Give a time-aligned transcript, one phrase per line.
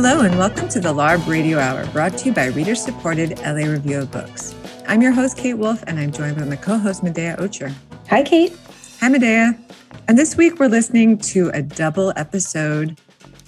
[0.00, 3.68] Hello, and welcome to the LARB Radio Hour, brought to you by reader supported LA
[3.68, 4.54] Review of Books.
[4.86, 7.74] I'm your host, Kate Wolf, and I'm joined by my co host, Medaya Ocher.
[8.08, 8.56] Hi, Kate.
[9.00, 9.58] Hi, Medaya.
[10.06, 13.00] And this week, we're listening to a double episode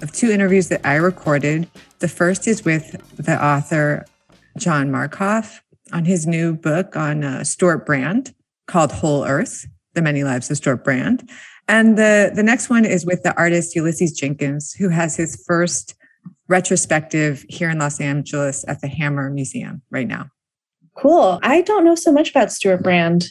[0.03, 1.69] of two interviews that I recorded.
[2.01, 4.05] The first is with the author,
[4.59, 5.61] John Markoff,
[5.93, 8.35] on his new book on uh, Stewart Brand
[8.67, 11.31] called Whole Earth The Many Lives of Stewart Brand.
[11.69, 15.95] And the, the next one is with the artist Ulysses Jenkins, who has his first
[16.51, 20.27] retrospective here in Los Angeles at the Hammer Museum right now.
[20.97, 21.39] Cool.
[21.43, 23.29] I don't know so much about Stewart Brand.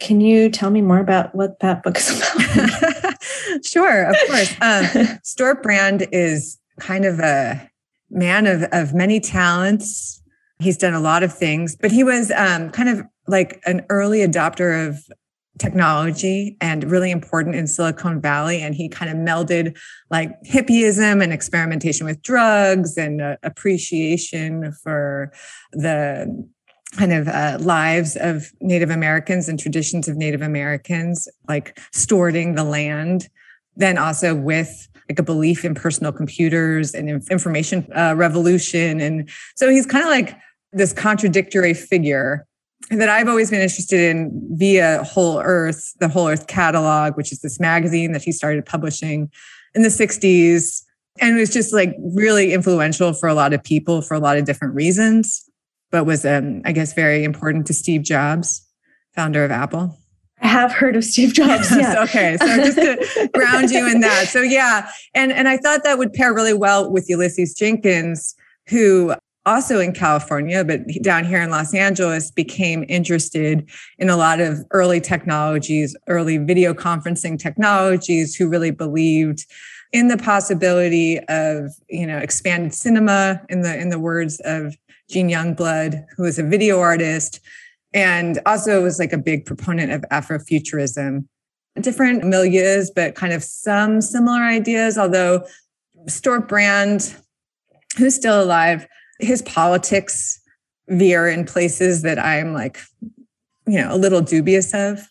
[0.00, 3.64] Can you tell me more about what that book is about?
[3.64, 4.54] sure, of course.
[4.60, 7.70] Um, Stewart Brand is kind of a
[8.10, 10.20] man of, of many talents.
[10.58, 14.18] He's done a lot of things, but he was um, kind of like an early
[14.18, 15.04] adopter of
[15.58, 18.62] technology and really important in Silicon Valley.
[18.62, 19.78] And he kind of melded
[20.10, 25.32] like hippieism and experimentation with drugs and uh, appreciation for
[25.72, 26.48] the
[26.96, 32.64] kind of uh, lives of Native Americans and traditions of Native Americans, like stewarding the
[32.64, 33.28] land.
[33.76, 39.00] Then also with like a belief in personal computers and information uh, revolution.
[39.00, 40.36] And so he's kind of like
[40.72, 42.46] this contradictory figure
[42.90, 47.40] that I've always been interested in via Whole Earth, the Whole Earth catalog, which is
[47.40, 49.30] this magazine that he started publishing
[49.74, 50.82] in the 60s.
[51.20, 54.36] And it was just like really influential for a lot of people for a lot
[54.36, 55.48] of different reasons,
[55.90, 58.66] but was, um, I guess, very important to Steve Jobs,
[59.14, 59.96] founder of Apple.
[60.40, 61.70] I have heard of Steve Jobs.
[61.76, 62.02] Yeah.
[62.02, 62.36] okay.
[62.36, 64.26] So just to ground you in that.
[64.28, 64.90] So yeah.
[65.14, 68.34] And and I thought that would pair really well with Ulysses Jenkins,
[68.68, 69.14] who
[69.44, 74.64] also in California, but down here in Los Angeles, became interested in a lot of
[74.70, 79.44] early technologies, early video conferencing technologies, who really believed
[79.92, 84.76] in the possibility of, you know, expanded cinema in the in the words of
[85.10, 87.40] Gene Youngblood, who was a video artist,
[87.92, 91.26] and also was like a big proponent of Afrofuturism.
[91.80, 95.44] Different milieus, but kind of some similar ideas, although
[96.06, 97.14] Stewart Brand,
[97.96, 98.86] who's still alive,
[99.22, 100.40] his politics
[100.88, 102.78] veer in places that I'm like,
[103.66, 105.08] you know, a little dubious of.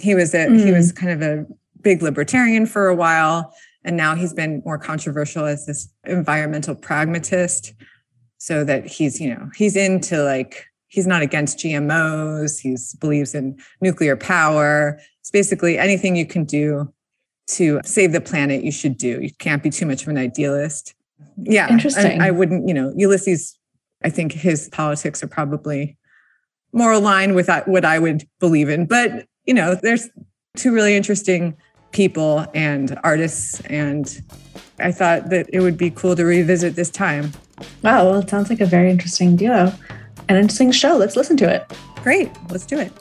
[0.00, 0.64] He was a mm.
[0.64, 1.46] he was kind of a
[1.82, 3.54] big libertarian for a while,
[3.84, 7.74] and now he's been more controversial as this environmental pragmatist.
[8.38, 12.60] So that he's, you know, he's into like he's not against GMOs.
[12.60, 15.00] He believes in nuclear power.
[15.20, 16.92] It's basically anything you can do
[17.48, 19.20] to save the planet, you should do.
[19.20, 20.94] You can't be too much of an idealist
[21.36, 22.20] yeah interesting.
[22.20, 23.58] I, I, wouldn't you know ulysses
[24.04, 25.96] i think his politics are probably
[26.72, 30.08] more aligned with uh, what i would believe in but you know there's
[30.56, 31.56] two really interesting
[31.92, 34.22] people and artists and
[34.78, 37.32] i thought that it would be cool to revisit this time.
[37.82, 39.72] Wow well it sounds like a very interesting duo
[40.28, 40.96] an interesting show.
[40.96, 41.70] Let's listen to it.
[42.02, 42.92] Great let's do it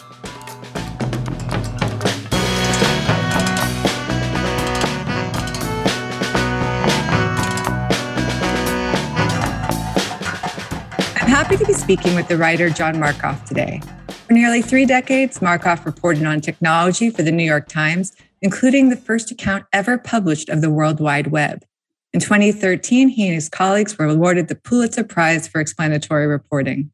[11.52, 13.82] happy to be speaking with the writer John Markoff today.
[14.26, 18.96] For nearly three decades, Markoff reported on technology for the New York Times, including the
[18.96, 21.66] first account ever published of the World Wide Web.
[22.14, 26.90] In 2013, he and his colleagues were awarded the Pulitzer Prize for explanatory reporting.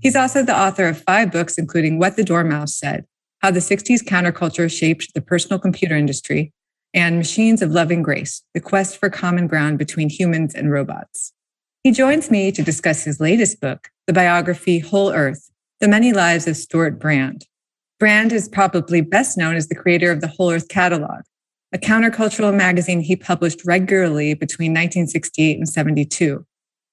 [0.00, 3.06] He's also the author of five books, including What the Dormouse Said
[3.42, 6.52] How the 60s Counterculture Shaped the Personal Computer Industry,
[6.92, 11.32] and Machines of Loving Grace The Quest for Common Ground Between Humans and Robots.
[11.84, 15.50] He joins me to discuss his latest book, the biography Whole Earth
[15.80, 17.46] The Many Lives of Stewart Brand.
[18.00, 21.24] Brand is probably best known as the creator of the Whole Earth Catalog,
[21.74, 26.46] a countercultural magazine he published regularly between 1968 and 72.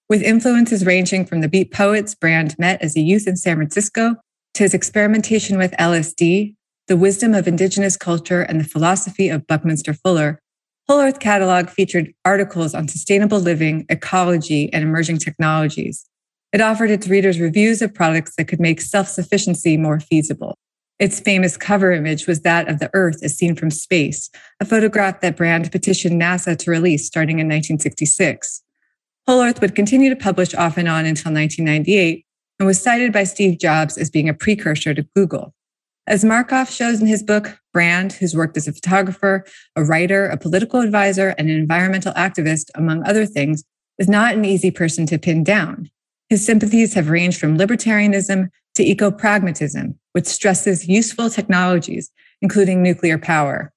[0.10, 4.16] With influences ranging from the beat poets Brand met as a youth in San Francisco
[4.56, 6.54] to his experimentation with LSD,
[6.90, 10.42] the wisdom of indigenous culture, and the philosophy of Buckminster Fuller,
[10.88, 16.06] Whole Earth Catalog featured articles on sustainable living, ecology, and emerging technologies.
[16.52, 20.58] It offered its readers reviews of products that could make self sufficiency more feasible.
[21.00, 24.30] Its famous cover image was that of the Earth as seen from space,
[24.60, 28.62] a photograph that Brand petitioned NASA to release starting in 1966.
[29.28, 32.26] Whole Earth would continue to publish off and on until 1998
[32.60, 35.56] and was cited by Steve Jobs as being a precursor to Google.
[36.12, 39.46] As Markoff shows in his book, Brand, who's worked as a photographer,
[39.78, 43.64] a writer, a political advisor, and an environmental activist, among other things,
[43.98, 45.90] is not an easy person to pin down.
[46.28, 52.12] His sympathies have ranged from libertarianism to eco pragmatism, which stresses useful technologies,
[52.42, 53.72] including nuclear power.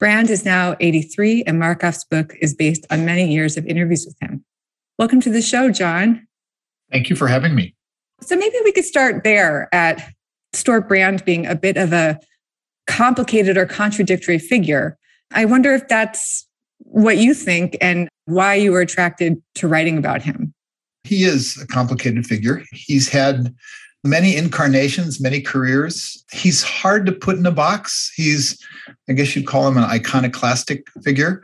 [0.00, 4.16] Brand is now 83, and Markoff's book is based on many years of interviews with
[4.22, 4.42] him.
[4.98, 6.26] Welcome to the show, John.
[6.90, 7.74] Thank you for having me.
[8.22, 10.13] So maybe we could start there at
[10.54, 12.18] Stewart Brand being a bit of a
[12.86, 14.96] complicated or contradictory figure.
[15.32, 16.46] I wonder if that's
[16.78, 20.52] what you think and why you were attracted to writing about him.
[21.04, 22.62] He is a complicated figure.
[22.72, 23.54] He's had
[24.04, 26.24] many incarnations, many careers.
[26.32, 28.12] He's hard to put in a box.
[28.14, 28.62] He's,
[29.08, 31.42] I guess you'd call him an iconoclastic figure.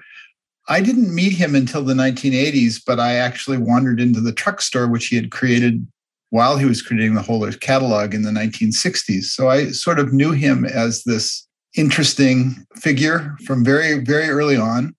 [0.68, 4.86] I didn't meet him until the 1980s, but I actually wandered into the truck store,
[4.86, 5.86] which he had created
[6.30, 9.24] while he was creating the Whole Earth catalog in the 1960s.
[9.24, 11.46] So I sort of knew him as this
[11.76, 14.94] interesting figure from very, very early on.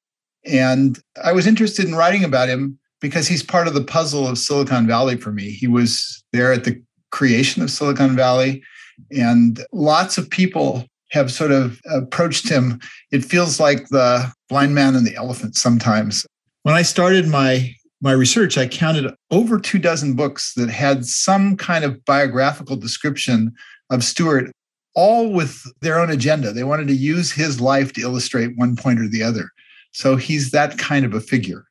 [0.45, 4.37] And I was interested in writing about him because he's part of the puzzle of
[4.37, 5.51] Silicon Valley for me.
[5.51, 6.81] He was there at the
[7.11, 8.63] creation of Silicon Valley,
[9.11, 12.79] and lots of people have sort of approached him.
[13.11, 16.25] It feels like the blind man and the elephant sometimes.
[16.63, 21.55] When I started my my research, I counted over two dozen books that had some
[21.55, 23.53] kind of biographical description
[23.91, 24.51] of Stewart,
[24.95, 26.51] all with their own agenda.
[26.51, 29.49] They wanted to use his life to illustrate one point or the other.
[29.91, 31.65] So he's that kind of a figure.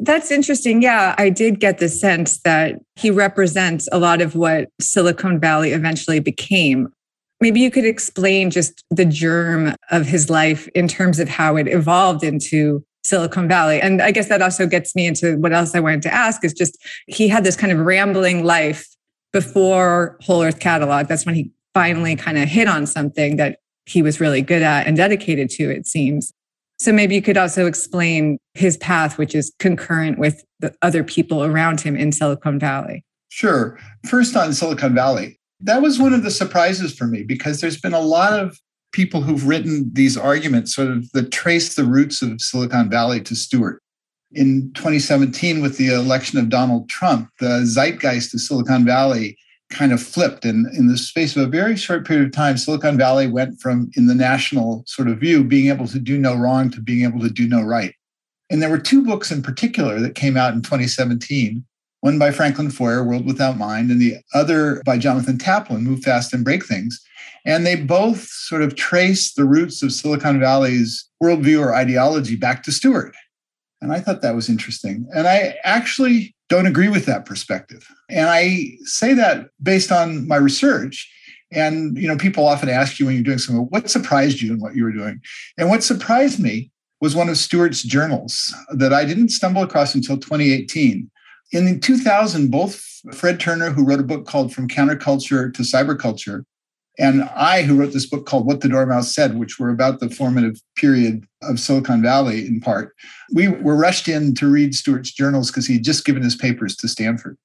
[0.00, 0.82] That's interesting.
[0.82, 5.70] Yeah, I did get the sense that he represents a lot of what Silicon Valley
[5.70, 6.88] eventually became.
[7.40, 11.68] Maybe you could explain just the germ of his life in terms of how it
[11.68, 13.80] evolved into Silicon Valley.
[13.80, 16.52] And I guess that also gets me into what else I wanted to ask is
[16.52, 18.86] just he had this kind of rambling life
[19.32, 21.06] before Whole Earth Catalog.
[21.06, 24.86] That's when he finally kind of hit on something that he was really good at
[24.86, 26.32] and dedicated to, it seems.
[26.78, 31.44] So maybe you could also explain his path, which is concurrent with the other people
[31.44, 33.04] around him in Silicon Valley.
[33.28, 33.78] Sure.
[34.08, 37.94] First on Silicon Valley, that was one of the surprises for me because there's been
[37.94, 38.58] a lot of
[38.94, 43.34] people who've written these arguments sort of that trace the roots of Silicon Valley to
[43.34, 43.82] Stewart.
[44.32, 49.36] In 2017, with the election of Donald Trump, the zeitgeist of Silicon Valley
[49.70, 50.44] kind of flipped.
[50.44, 53.90] And in the space of a very short period of time, Silicon Valley went from,
[53.96, 57.20] in the national sort of view, being able to do no wrong to being able
[57.20, 57.94] to do no right.
[58.48, 61.64] And there were two books in particular that came out in 2017
[62.04, 66.34] one by Franklin Foer, World Without Mind, and the other by Jonathan Taplin, Move Fast
[66.34, 67.02] and Break Things.
[67.44, 72.62] And they both sort of trace the roots of Silicon Valley's worldview or ideology back
[72.64, 73.14] to Stewart.
[73.80, 75.06] And I thought that was interesting.
[75.14, 77.86] And I actually don't agree with that perspective.
[78.08, 81.10] And I say that based on my research.
[81.52, 84.60] And you know, people often ask you when you're doing something, what surprised you in
[84.60, 85.20] what you were doing?
[85.58, 86.70] And what surprised me
[87.00, 91.10] was one of Stewart's journals that I didn't stumble across until 2018.
[91.52, 92.82] In 2000, both
[93.12, 96.44] Fred Turner, who wrote a book called From Counterculture to Cyberculture,
[96.98, 100.08] and I, who wrote this book called What the Dormouse Said, which were about the
[100.08, 102.94] formative period of Silicon Valley in part,
[103.32, 106.76] we were rushed in to read Stewart's journals because he had just given his papers
[106.76, 107.36] to Stanford.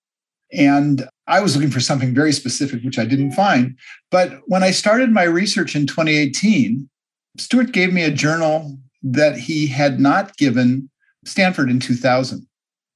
[0.52, 3.78] And I was looking for something very specific, which I didn't find.
[4.12, 6.88] But when I started my research in 2018,
[7.38, 10.90] Stewart gave me a journal that he had not given
[11.26, 12.46] Stanford in 2000.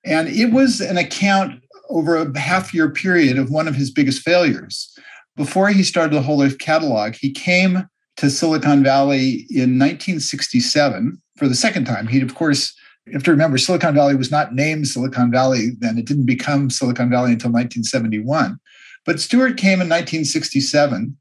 [0.04, 4.22] And it was an account over a half year period of one of his biggest
[4.22, 4.94] failures
[5.35, 7.87] before he started the Whole Earth catalog, he came
[8.18, 12.07] to Silicon Valley in 1967 for the second time.
[12.07, 12.75] He'd, of course,
[13.06, 15.97] you have to remember Silicon Valley was not named Silicon Valley then.
[15.97, 18.59] It didn't become Silicon Valley until 1971.
[19.06, 21.18] But Stewart came in 1967.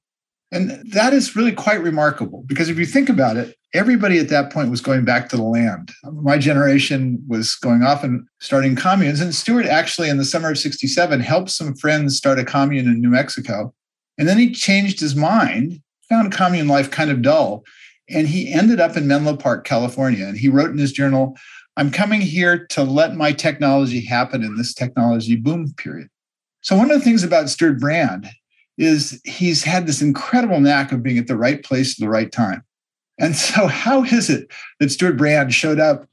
[0.53, 4.53] And that is really quite remarkable because if you think about it, everybody at that
[4.53, 5.91] point was going back to the land.
[6.05, 9.23] My generation was going off and starting communes.
[9.23, 13.01] And Stewart actually, in the summer of 67, helped some friends start a commune in
[13.01, 13.73] New Mexico.
[14.19, 17.65] And then he changed his mind, found commune life kind of dull,
[18.09, 20.27] and he ended up in Menlo Park, California.
[20.27, 21.37] And he wrote in his journal,
[21.77, 26.09] I'm coming here to let my technology happen in this technology boom period.
[26.61, 28.29] So, one of the things about Stewart Brand
[28.79, 32.31] is he's had this incredible knack of being at the right place at the right
[32.31, 32.63] time.
[33.19, 36.07] And so, how is it that Stewart Brand showed up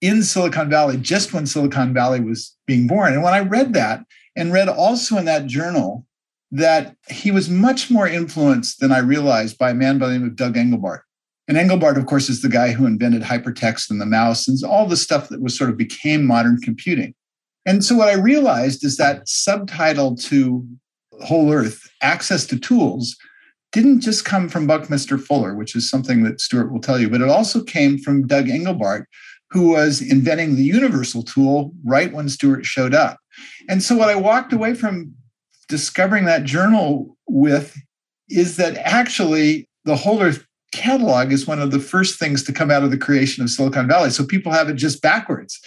[0.00, 3.12] in Silicon Valley just when Silicon Valley was being born?
[3.12, 4.04] And when I read that
[4.36, 6.04] and read also in that journal
[6.54, 10.26] that he was much more influenced than I realized by a man by the name
[10.26, 11.00] of Doug Engelbart.
[11.48, 14.86] And Engelbart, of course, is the guy who invented hypertext and the mouse and all
[14.86, 17.12] the stuff that was sort of became modern computing.
[17.66, 20.64] And so what I realized is that subtitle to
[21.24, 23.16] Whole Earth, access to tools,
[23.72, 27.20] didn't just come from Buckminster Fuller, which is something that Stewart will tell you, but
[27.20, 29.06] it also came from Doug Engelbart,
[29.50, 33.18] who was inventing the universal tool right when Stewart showed up.
[33.68, 35.14] And so what I walked away from
[35.68, 37.76] discovering that journal with
[38.28, 42.70] is that actually the Whole Earth catalog is one of the first things to come
[42.70, 44.10] out of the creation of Silicon Valley.
[44.10, 45.60] So people have it just backwards.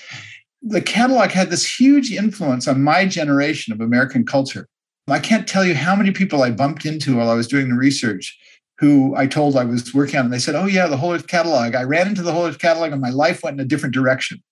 [0.62, 4.68] the catalog had this huge influence on my generation of American culture.
[5.08, 7.76] I can't tell you how many people I bumped into while I was doing the
[7.76, 8.38] research
[8.80, 11.28] who I told I was working on, and they said, Oh, yeah, the Whole Earth
[11.28, 11.74] catalog.
[11.74, 14.44] I ran into the Whole Earth catalog and my life went in a different direction.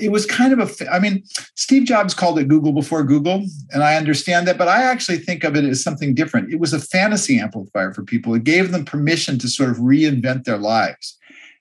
[0.00, 1.22] It was kind of a, I mean,
[1.54, 5.44] Steve Jobs called it Google before Google, and I understand that, but I actually think
[5.44, 6.52] of it as something different.
[6.52, 8.34] It was a fantasy amplifier for people.
[8.34, 11.16] It gave them permission to sort of reinvent their lives.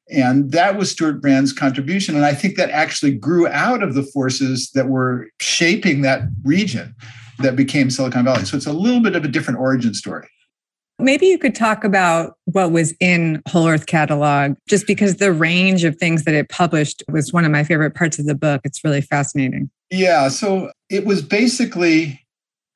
[0.09, 2.15] And that was Stewart Brand's contribution.
[2.15, 6.95] And I think that actually grew out of the forces that were shaping that region
[7.39, 8.45] that became Silicon Valley.
[8.45, 10.27] So it's a little bit of a different origin story.
[10.99, 15.83] Maybe you could talk about what was in Whole Earth Catalog, just because the range
[15.83, 18.61] of things that it published was one of my favorite parts of the book.
[18.63, 19.69] It's really fascinating.
[19.91, 20.27] Yeah.
[20.29, 22.19] So it was basically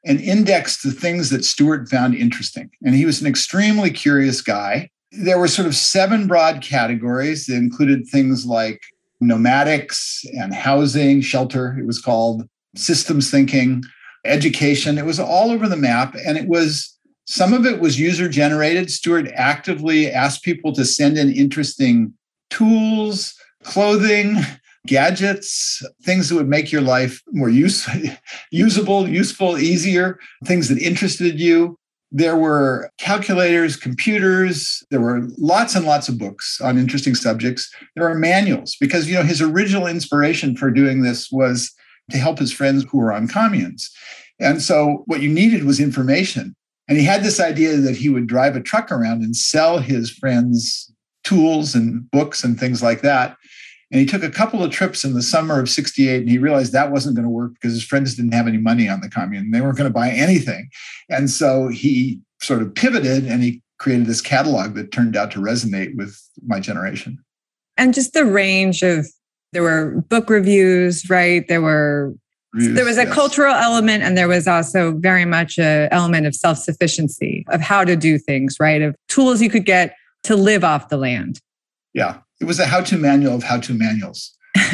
[0.05, 2.69] an index to things that Stewart found interesting.
[2.83, 4.89] And he was an extremely curious guy.
[5.11, 8.81] There were sort of seven broad categories that included things like
[9.21, 13.83] nomadics and housing, shelter, it was called, systems thinking,
[14.25, 14.97] education.
[14.97, 16.15] It was all over the map.
[16.25, 16.97] And it was
[17.27, 18.89] some of it was user generated.
[18.89, 22.13] Stewart actively asked people to send in interesting
[22.49, 24.37] tools, clothing,
[24.87, 27.87] gadgets, things that would make your life more use,
[28.51, 31.77] usable, useful, easier, things that interested you.
[32.13, 37.73] There were calculators, computers, there were lots and lots of books on interesting subjects.
[37.95, 41.71] There are manuals because you know his original inspiration for doing this was
[42.09, 43.89] to help his friends who were on communes.
[44.41, 46.55] And so what you needed was information.
[46.87, 50.09] And he had this idea that he would drive a truck around and sell his
[50.09, 50.91] friends
[51.23, 53.37] tools and books and things like that.
[53.91, 56.71] And he took a couple of trips in the summer of 68 and he realized
[56.71, 59.51] that wasn't going to work because his friends didn't have any money on the commune.
[59.51, 60.69] They weren't going to buy anything.
[61.09, 65.39] And so he sort of pivoted and he created this catalog that turned out to
[65.39, 67.19] resonate with my generation.
[67.77, 69.07] And just the range of
[69.53, 71.45] there were book reviews, right?
[71.47, 72.13] There were
[72.53, 73.13] there was a yes.
[73.13, 77.95] cultural element and there was also very much a element of self-sufficiency of how to
[77.95, 78.81] do things right?
[78.81, 81.39] Of tools you could get to live off the land.
[81.93, 82.19] Yeah.
[82.39, 84.35] It was a how-to manual of how-to manuals.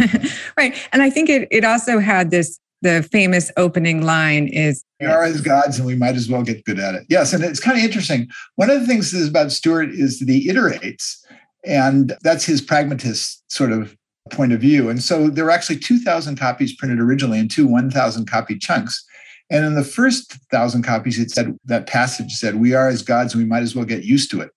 [0.57, 0.75] Right.
[0.91, 5.23] And i think it, it also had this the famous opening line is we are
[5.23, 7.05] as gods and we might as well get good at it.
[7.09, 8.27] Yes and it's kind of interesting.
[8.55, 11.17] One of the things is about stewart is that he iterates
[11.65, 13.96] and that's his pragmatist sort of
[14.29, 14.89] point of view.
[14.89, 19.03] And so there were actually 2,000 copies printed originally and two 1,000 copy chunks.
[19.49, 23.33] And in the first thousand copies, it said that passage said, We are as gods
[23.33, 24.51] and we might as well get used to it.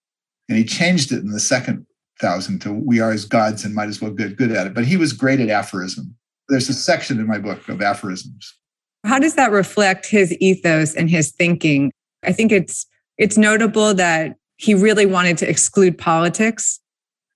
[0.49, 1.87] And he changed it in the second
[2.19, 4.75] thousand to We are as gods and might as well get good at it.
[4.75, 6.17] But he was great at aphorism.
[6.49, 8.57] There's a section in my book of aphorisms.
[9.05, 11.93] How does that reflect his ethos and his thinking?
[12.25, 12.87] I think it's
[13.17, 16.81] it's notable that he really wanted to exclude politics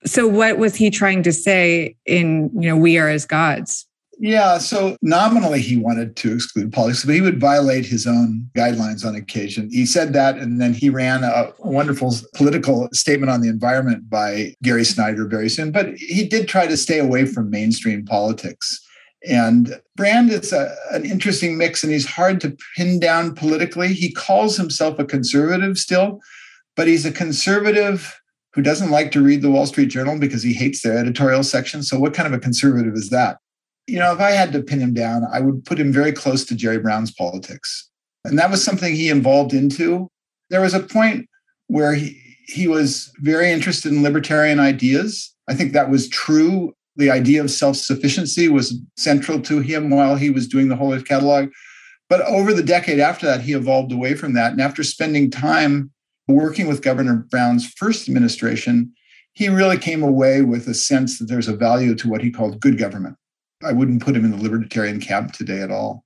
[0.07, 3.87] so what was he trying to say in, you know, we are as gods?
[4.19, 9.05] Yeah, so nominally he wanted to exclude politics, but he would violate his own guidelines
[9.05, 9.69] on occasion.
[9.73, 14.55] He said that, and then he ran a wonderful political statement on the environment by
[14.63, 15.73] Gary Snyder very soon.
[15.73, 18.81] But he did try to stay away from mainstream politics.
[19.29, 23.95] And Brand is a, an interesting mix, and he's hard to pin down politically.
[23.95, 26.21] He calls himself a conservative still,
[26.77, 28.21] but he's a conservative
[28.55, 31.83] who doesn't like to read the Wall Street Journal because he hates their editorial section.
[31.83, 33.39] So, what kind of a conservative is that?
[33.87, 36.45] You know, if I had to pin him down, I would put him very close
[36.47, 37.91] to Jerry Brown's politics.
[38.25, 40.09] And that was something he evolved into.
[40.51, 41.29] There was a point
[41.67, 45.35] where he, he was very interested in libertarian ideas.
[45.49, 46.73] I think that was true.
[46.97, 50.95] The idea of self sufficiency was central to him while he was doing the Whole
[50.95, 51.51] Earth Catalog.
[52.09, 54.53] But over the decade after that, he evolved away from that.
[54.53, 55.91] And after spending time
[56.29, 58.93] working with Governor Brown's first administration,
[59.33, 62.61] he really came away with a sense that there's a value to what he called
[62.61, 63.17] good government.
[63.63, 66.05] I wouldn't put him in the libertarian camp today at all.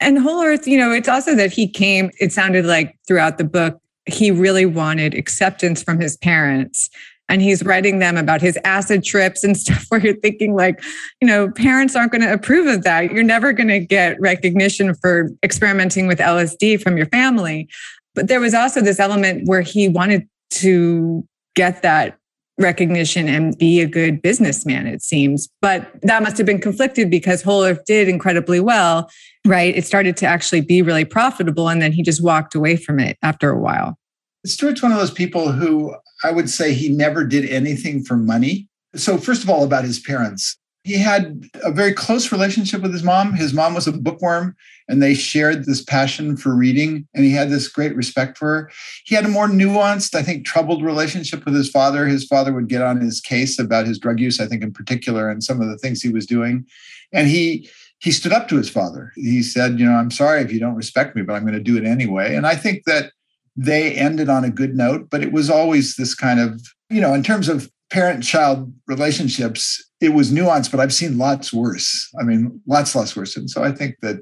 [0.00, 3.44] And Whole Earth, you know, it's also that he came, it sounded like throughout the
[3.44, 6.90] book, he really wanted acceptance from his parents.
[7.28, 10.82] And he's writing them about his acid trips and stuff where you're thinking, like,
[11.20, 13.10] you know, parents aren't going to approve of that.
[13.10, 17.68] You're never going to get recognition for experimenting with LSD from your family.
[18.16, 22.18] But there was also this element where he wanted to get that
[22.58, 25.48] recognition and be a good businessman, it seems.
[25.60, 29.10] But that must have been conflicted because Whole Earth did incredibly well,
[29.46, 29.76] right?
[29.76, 31.68] It started to actually be really profitable.
[31.68, 33.98] And then he just walked away from it after a while.
[34.46, 35.94] Stewart's one of those people who
[36.24, 38.68] I would say he never did anything for money.
[38.94, 43.02] So, first of all, about his parents, he had a very close relationship with his
[43.02, 43.34] mom.
[43.34, 44.54] His mom was a bookworm,
[44.88, 48.70] and they shared this passion for reading, and he had this great respect for her.
[49.04, 52.06] He had a more nuanced, I think, troubled relationship with his father.
[52.06, 55.28] His father would get on his case about his drug use, I think, in particular,
[55.28, 56.66] and some of the things he was doing.
[57.12, 59.12] And he he stood up to his father.
[59.16, 61.60] He said, You know, I'm sorry if you don't respect me, but I'm going to
[61.60, 62.34] do it anyway.
[62.34, 63.12] And I think that
[63.56, 67.14] they ended on a good note, but it was always this kind of, you know,
[67.14, 72.10] in terms of parent child relationships, it was nuanced, but I've seen lots worse.
[72.20, 73.36] I mean, lots, lots worse.
[73.36, 74.18] And so I think that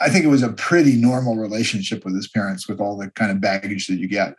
[0.00, 3.30] I think it was a pretty normal relationship with his parents with all the kind
[3.30, 4.36] of baggage that you get.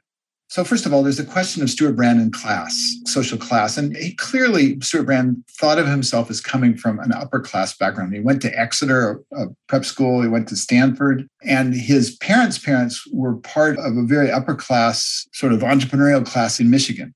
[0.50, 2.74] So, first of all, there's the question of Stewart Brand and class,
[3.06, 3.78] social class.
[3.78, 8.14] And he clearly, Stewart Brand thought of himself as coming from an upper class background.
[8.14, 13.06] He went to Exeter, a prep school, he went to Stanford, and his parents' parents
[13.12, 17.14] were part of a very upper class, sort of entrepreneurial class in Michigan.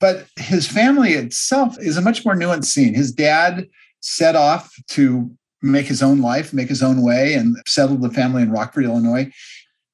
[0.00, 2.94] But his family itself is a much more nuanced scene.
[2.94, 3.68] His dad
[4.00, 5.30] set off to
[5.64, 9.30] make his own life, make his own way, and settled the family in Rockford, Illinois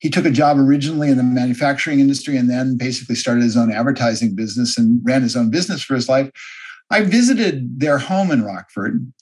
[0.01, 3.71] he took a job originally in the manufacturing industry and then basically started his own
[3.71, 6.31] advertising business and ran his own business for his life.
[6.91, 9.13] I visited their home in Rockford,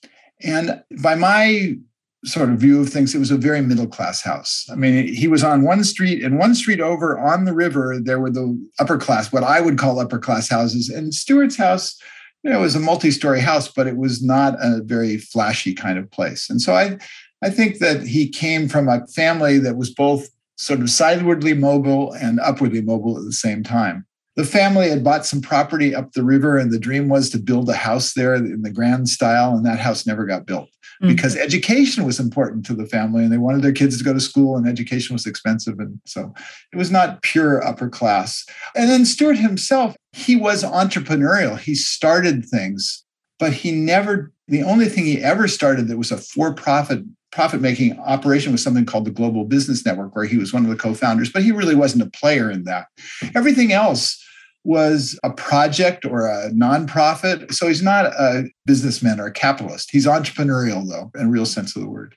[0.43, 1.77] and by my
[2.25, 4.67] sort of view of things, it was a very middle class house.
[4.71, 8.21] I mean, he was on one street, and one street over on the river, there
[8.21, 10.89] were the upper class, what I would call upper class houses.
[10.89, 12.01] And Stewart's house,
[12.49, 15.99] you know, was a multi story house, but it was not a very flashy kind
[15.99, 16.49] of place.
[16.49, 16.97] And so I,
[17.43, 22.11] I think that he came from a family that was both sort of sidewardly mobile
[22.15, 24.07] and upwardly mobile at the same time.
[24.37, 27.69] The family had bought some property up the river, and the dream was to build
[27.69, 30.71] a house there in the grand style, and that house never got built
[31.03, 31.15] mm-hmm.
[31.15, 34.21] because education was important to the family, and they wanted their kids to go to
[34.21, 35.79] school, and education was expensive.
[35.79, 36.35] And so
[36.73, 38.45] it was not pure upper class.
[38.75, 41.59] And then Stewart himself, he was entrepreneurial.
[41.59, 43.05] He started things,
[43.39, 47.61] but he never, the only thing he ever started that was a for profit profit
[47.61, 50.77] making operation was something called the Global Business Network, where he was one of the
[50.77, 52.87] co founders, but he really wasn't a player in that.
[53.35, 54.25] Everything else
[54.69, 57.53] was a project or a nonprofit.
[57.55, 59.91] So he's not a businessman or a capitalist.
[59.91, 62.15] He's entrepreneurial, though, in real sense of the word.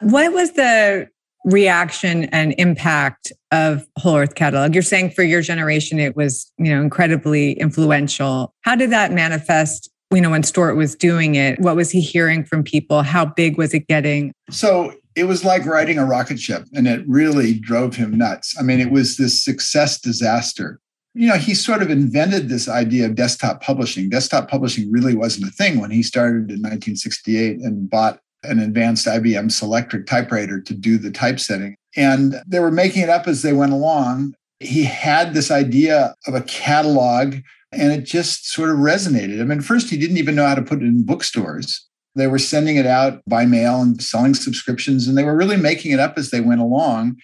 [0.00, 1.08] What was the
[1.44, 4.74] reaction and impact of Whole Earth Catalog?
[4.74, 8.52] You're saying for your generation it was, you know, incredibly influential.
[8.62, 12.44] How did that manifest you know, when Stewart was doing it, what was he hearing
[12.44, 13.02] from people?
[13.02, 14.34] How big was it getting?
[14.50, 18.54] So it was like riding a rocket ship, and it really drove him nuts.
[18.58, 20.80] I mean, it was this success disaster.
[21.14, 24.08] You know, he sort of invented this idea of desktop publishing.
[24.08, 29.06] Desktop publishing really wasn't a thing when he started in 1968 and bought an advanced
[29.06, 31.76] IBM Selectric typewriter to do the typesetting.
[31.96, 34.34] And they were making it up as they went along.
[34.58, 37.36] He had this idea of a catalog
[37.72, 39.40] and it just sort of resonated.
[39.40, 41.86] I mean, first, he didn't even know how to put it in bookstores.
[42.14, 45.92] They were sending it out by mail and selling subscriptions, and they were really making
[45.92, 47.16] it up as they went along.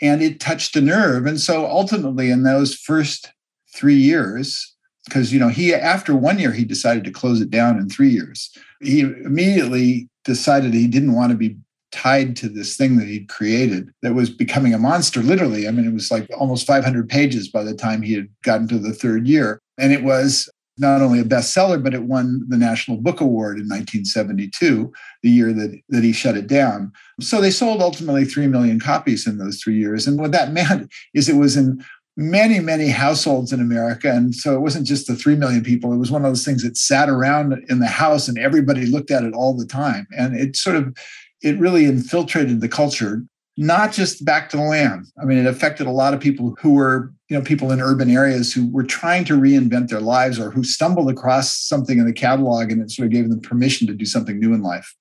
[0.00, 1.26] And it touched a nerve.
[1.26, 3.32] And so ultimately, in those first
[3.76, 7.78] three years, because you know he after one year he decided to close it down
[7.78, 11.56] in three years he immediately decided he didn't want to be
[11.92, 15.86] tied to this thing that he'd created that was becoming a monster literally i mean
[15.86, 19.26] it was like almost 500 pages by the time he had gotten to the third
[19.26, 23.56] year and it was not only a bestseller, but it won the National Book Award
[23.56, 26.92] in 1972, the year that, that he shut it down.
[27.20, 30.06] So they sold ultimately 3 million copies in those three years.
[30.06, 31.82] And what that meant is it was in
[32.16, 34.10] many, many households in America.
[34.10, 36.62] And so it wasn't just the 3 million people, it was one of those things
[36.62, 40.06] that sat around in the house and everybody looked at it all the time.
[40.16, 40.96] And it sort of,
[41.42, 43.22] it really infiltrated the culture
[43.56, 45.06] not just back to the land.
[45.20, 48.10] I mean, it affected a lot of people who were, you know, people in urban
[48.10, 52.12] areas who were trying to reinvent their lives or who stumbled across something in the
[52.12, 54.94] catalog and it sort of gave them permission to do something new in life.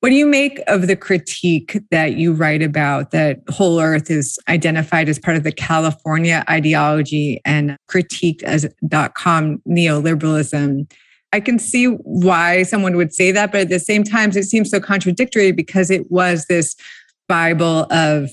[0.00, 4.38] What do you make of the critique that you write about that Whole Earth is
[4.46, 10.90] identified as part of the California ideology and critiqued as dot com neoliberalism?
[11.32, 14.70] I can see why someone would say that, but at the same time, it seems
[14.70, 16.76] so contradictory because it was this
[17.26, 18.30] Bible of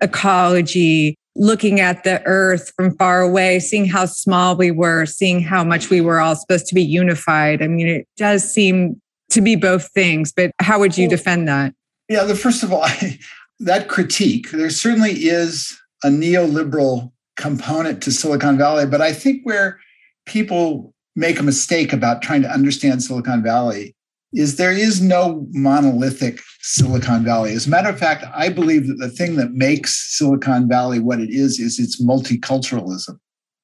[0.00, 5.62] ecology, looking at the earth from far away, seeing how small we were, seeing how
[5.62, 7.62] much we were all supposed to be unified.
[7.62, 9.00] I mean, it does seem
[9.32, 11.74] to be both things, but how would you defend that?
[12.08, 12.86] Yeah, the first of all,
[13.60, 19.80] that critique, there certainly is a neoliberal component to Silicon Valley, but I think where
[20.26, 23.94] people make a mistake about trying to understand Silicon Valley
[24.32, 27.52] is there is no monolithic Silicon Valley.
[27.52, 31.20] As a matter of fact, I believe that the thing that makes Silicon Valley what
[31.20, 33.18] it is is its multiculturalism.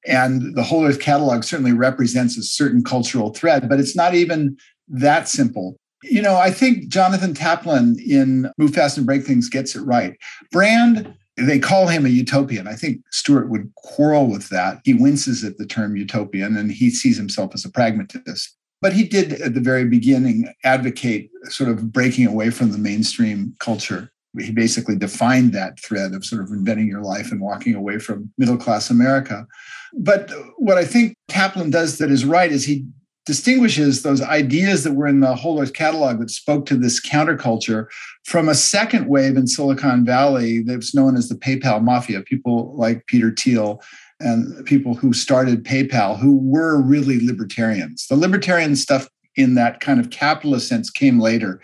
[0.05, 4.57] And the Whole Earth catalog certainly represents a certain cultural thread, but it's not even
[4.89, 5.77] that simple.
[6.03, 10.15] You know, I think Jonathan Taplin in Move Fast and Break Things gets it right.
[10.51, 12.67] Brand, they call him a utopian.
[12.67, 14.79] I think Stewart would quarrel with that.
[14.83, 18.55] He winces at the term utopian and he sees himself as a pragmatist.
[18.81, 23.55] But he did at the very beginning advocate sort of breaking away from the mainstream
[23.59, 24.09] culture.
[24.37, 28.31] He basically defined that thread of sort of inventing your life and walking away from
[28.37, 29.45] middle class America.
[29.93, 32.85] But what I think Taplin does that is right is he
[33.29, 37.85] distinguishes those ideas that were in the Whole Earth catalog that spoke to this counterculture
[38.25, 43.05] from a second wave in Silicon Valley that's known as the PayPal Mafia, people like
[43.05, 43.83] Peter Thiel
[44.19, 48.07] and people who started PayPal who were really libertarians.
[48.07, 51.61] The libertarian stuff in that kind of capitalist sense came later.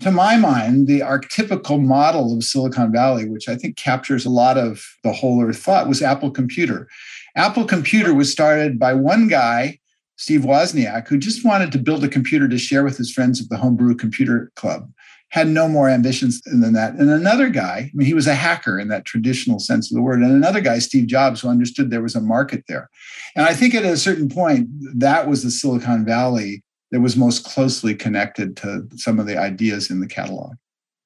[0.00, 4.58] To my mind, the archetypical model of Silicon Valley, which I think captures a lot
[4.58, 6.88] of the whole earth thought, was Apple Computer.
[7.36, 9.77] Apple Computer was started by one guy,
[10.18, 13.48] Steve Wozniak, who just wanted to build a computer to share with his friends at
[13.48, 14.90] the Homebrew Computer Club
[15.30, 16.94] had no more ambitions than that.
[16.94, 20.02] And another guy, I mean, he was a hacker in that traditional sense of the
[20.02, 20.20] word.
[20.20, 22.88] And another guy, Steve Jobs, who understood there was a market there.
[23.36, 27.44] And I think at a certain point, that was the Silicon Valley that was most
[27.44, 30.54] closely connected to some of the ideas in the catalog.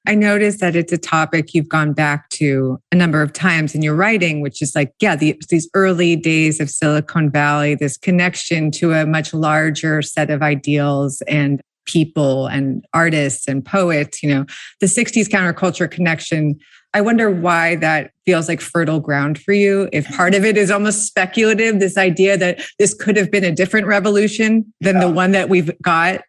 [0.05, 3.81] I noticed that it's a topic you've gone back to a number of times in
[3.81, 8.69] your writing, which is like, yeah, the, these early days of Silicon Valley, this connection
[8.71, 14.45] to a much larger set of ideals and people and artists and poets, you know,
[14.81, 16.59] the 60s counterculture connection.
[16.93, 19.89] I wonder why that feels like fertile ground for you.
[19.91, 23.51] If part of it is almost speculative, this idea that this could have been a
[23.51, 25.01] different revolution than yeah.
[25.01, 26.21] the one that we've got.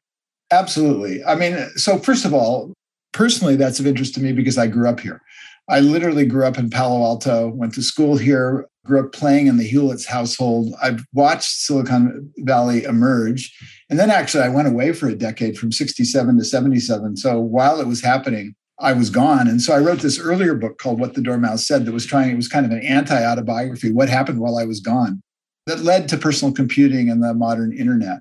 [0.51, 1.25] Absolutely.
[1.25, 2.73] I mean, so first of all,
[3.15, 5.23] personally, that's of interest to me because I grew up here.
[5.71, 9.57] I literally grew up in Palo Alto, went to school here, grew up playing in
[9.57, 10.75] the Hewlett's household.
[10.83, 13.57] I've watched Silicon Valley emerge.
[13.89, 17.17] And then actually, I went away for a decade from 67 to 77.
[17.17, 19.49] So while it was happening, I was gone.
[19.49, 22.31] And so I wrote this earlier book called What the Dormouse Said that was trying,
[22.31, 25.23] it was kind of an anti autobiography, what happened while I was gone,
[25.67, 28.21] that led to personal computing and the modern internet.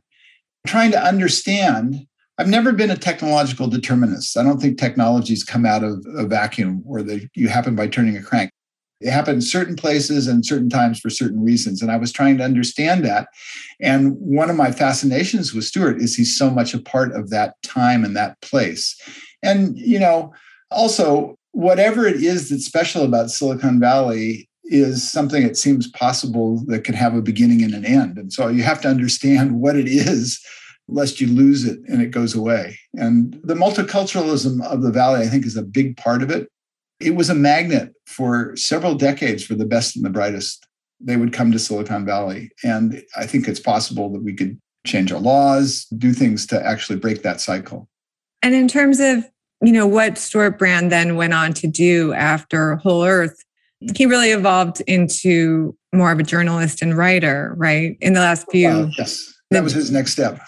[0.65, 2.06] Trying to understand
[2.38, 4.38] I've never been a technological determinist.
[4.38, 8.17] I don't think technologies come out of a vacuum or that you happen by turning
[8.17, 8.50] a crank.
[9.02, 11.82] It happen in certain places and certain times for certain reasons.
[11.82, 13.28] And I was trying to understand that.
[13.82, 17.62] And one of my fascinations with Stewart is he's so much a part of that
[17.63, 18.96] time and that place.
[19.43, 20.34] And, you know,
[20.72, 26.84] also, whatever it is that's special about Silicon Valley is something it seems possible that
[26.84, 28.17] could have a beginning and an end.
[28.17, 30.43] And so you have to understand what it is
[30.88, 32.78] lest you lose it and it goes away.
[32.93, 36.50] And the multiculturalism of the Valley, I think, is a big part of it.
[37.00, 40.67] It was a magnet for several decades for the best and the brightest.
[41.00, 42.52] They would come to Silicon Valley.
[42.63, 47.00] And I think it's possible that we could change our laws, do things to actually
[47.00, 47.89] break that cycle.
[48.41, 49.26] And in terms of,
[49.62, 53.41] you know, what Stewart Brand then went on to do after Whole Earth,
[53.96, 57.98] he really evolved into more of a journalist and writer, right?
[58.02, 58.69] In the last few.
[58.69, 60.39] Uh, yes, that was his next step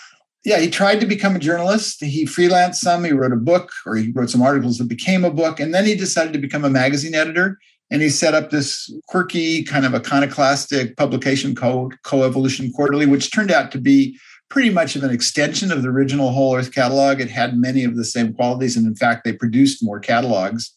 [0.46, 2.04] yeah, he tried to become a journalist.
[2.04, 3.04] He freelanced some.
[3.04, 5.60] He wrote a book or he wrote some articles that became a book.
[5.60, 7.58] And then he decided to become a magazine editor.
[7.90, 13.52] And he set up this quirky, kind of iconoclastic publication called Coevolution Quarterly, which turned
[13.52, 17.20] out to be pretty much of an extension of the original Whole Earth catalog.
[17.20, 18.78] It had many of the same qualities.
[18.78, 20.72] And in fact, they produced more catalogs.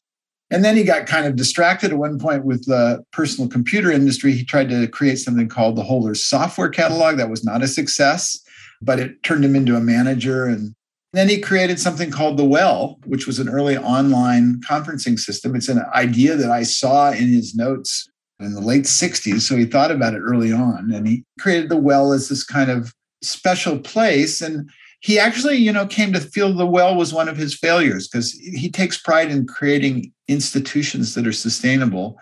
[0.51, 4.33] And then he got kind of distracted at one point with the personal computer industry.
[4.33, 7.19] He tried to create something called the Whole Earth Software Catalog.
[7.19, 8.43] That was not a success
[8.81, 10.47] but it turned him into a manager.
[10.47, 10.75] And
[11.13, 15.55] then he created something called The Well, which was an early online conferencing system.
[15.55, 18.09] It's an idea that I saw in his notes
[18.41, 19.41] in the late 60s.
[19.41, 22.71] So he thought about it early on and he created The Well as this kind
[22.71, 24.41] of special place.
[24.41, 28.09] And he actually, you know, came to feel the well was one of his failures
[28.09, 32.19] because he takes pride in creating institutions that are sustainable.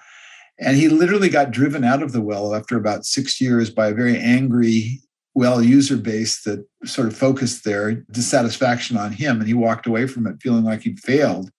[0.59, 3.95] And he literally got driven out of the well after about six years by a
[3.95, 5.01] very angry
[5.37, 10.07] well user base that sort of focused their dissatisfaction on him and he walked away
[10.07, 11.51] from it feeling like he'd failed.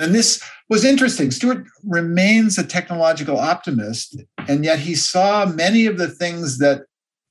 [0.00, 1.30] And this was interesting.
[1.30, 6.86] Stewart remains a technological optimist and yet he saw many of the things that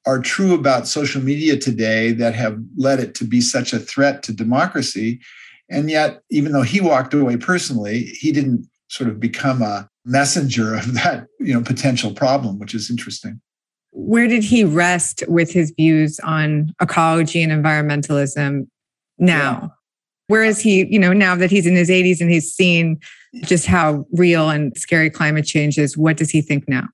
[0.06, 4.22] are true about social media today that have led it to be such a threat
[4.24, 5.20] to democracy.
[5.72, 10.76] And yet even though he walked away personally he didn't sort of become a messenger
[10.76, 13.42] of that you know potential problem which is interesting
[13.96, 18.68] where did he rest with his views on ecology and environmentalism
[19.18, 19.60] now?
[19.62, 19.68] Yeah.
[20.28, 23.00] Where is he, you know, now that he's in his 80s and he's seen
[23.44, 26.88] just how real and scary climate change is, what does he think now?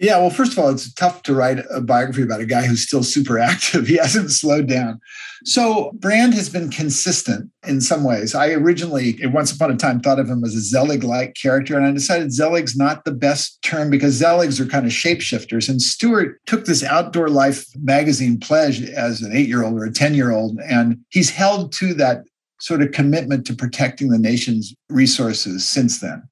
[0.00, 2.82] Yeah, well, first of all, it's tough to write a biography about a guy who's
[2.82, 3.86] still super active.
[3.86, 4.98] He hasn't slowed down.
[5.44, 8.34] So Brand has been consistent in some ways.
[8.34, 11.92] I originally, once upon a time, thought of him as a Zelig-like character, and I
[11.92, 15.68] decided Zelig's not the best term because Zeligs are kind of shapeshifters.
[15.68, 20.98] And Stewart took this outdoor life magazine pledge as an eight-year-old or a 10-year-old, and
[21.10, 22.24] he's held to that
[22.58, 26.22] sort of commitment to protecting the nation's resources since then.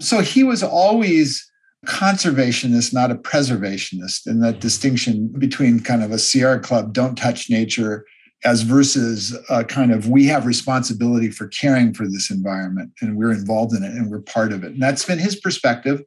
[0.00, 1.49] So he was always
[1.86, 4.60] conservationist, not a preservationist, and that mm-hmm.
[4.60, 8.04] distinction between kind of a Sierra Club, don't touch nature,
[8.44, 13.32] as versus a kind of we have responsibility for caring for this environment and we're
[13.32, 14.72] involved in it and we're part of it.
[14.72, 16.02] And that's been his perspective.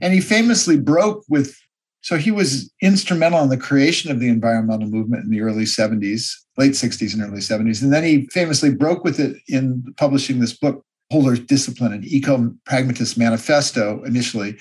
[0.00, 1.56] And he famously broke with,
[2.00, 6.32] so he was instrumental in the creation of the environmental movement in the early 70s,
[6.56, 7.82] late 60s and early 70s.
[7.82, 12.04] And then he famously broke with it in publishing this book Whole Earth Discipline, and
[12.04, 14.56] eco pragmatist manifesto initially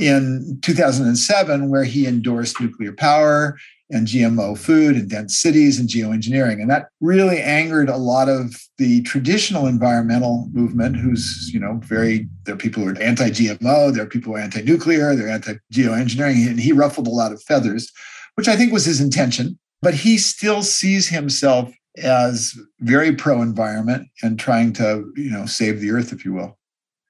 [0.00, 3.58] in 2007, where he endorsed nuclear power
[3.90, 6.60] and GMO food and dense cities and geoengineering.
[6.60, 12.28] And that really angered a lot of the traditional environmental movement, who's, you know, very,
[12.44, 15.28] there are people who are anti GMO, there are people who are anti nuclear, they're
[15.28, 16.48] anti geoengineering.
[16.48, 17.90] And he ruffled a lot of feathers,
[18.36, 19.58] which I think was his intention.
[19.82, 25.80] But he still sees himself as very pro environment and trying to, you know, save
[25.80, 26.58] the earth, if you will.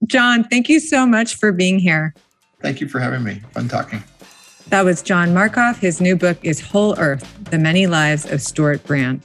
[0.06, 2.14] John, thank you so much for being here.
[2.62, 3.42] Thank you for having me.
[3.52, 4.02] Fun talking.
[4.68, 5.78] That was John Markoff.
[5.78, 9.20] His new book is Whole Earth The Many Lives of Stewart Brand.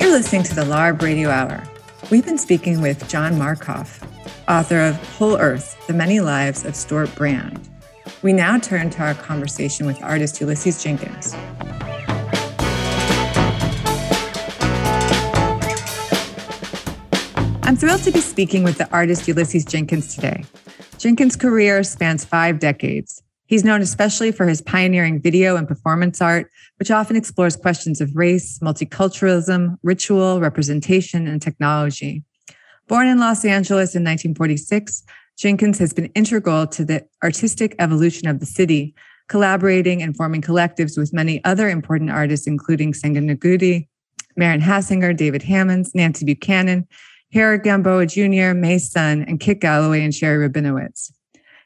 [0.00, 1.62] You're listening to the LARB Radio Hour.
[2.10, 4.02] We've been speaking with John Markoff,
[4.48, 7.69] author of Whole Earth The Many Lives of Stewart Brand.
[8.22, 11.34] We now turn to our conversation with artist Ulysses Jenkins.
[17.62, 20.44] I'm thrilled to be speaking with the artist Ulysses Jenkins today.
[20.98, 23.22] Jenkins' career spans five decades.
[23.46, 28.14] He's known especially for his pioneering video and performance art, which often explores questions of
[28.14, 32.22] race, multiculturalism, ritual, representation, and technology.
[32.86, 35.04] Born in Los Angeles in 1946,
[35.40, 38.94] Jenkins has been integral to the artistic evolution of the city,
[39.26, 43.88] collaborating and forming collectives with many other important artists, including Senga Nengudi,
[44.36, 46.86] Maren Hassinger, David Hammons, Nancy Buchanan,
[47.32, 51.10] Harry Gamboa Jr., May Sun, and Kit Galloway and Sherrie Rabinowitz.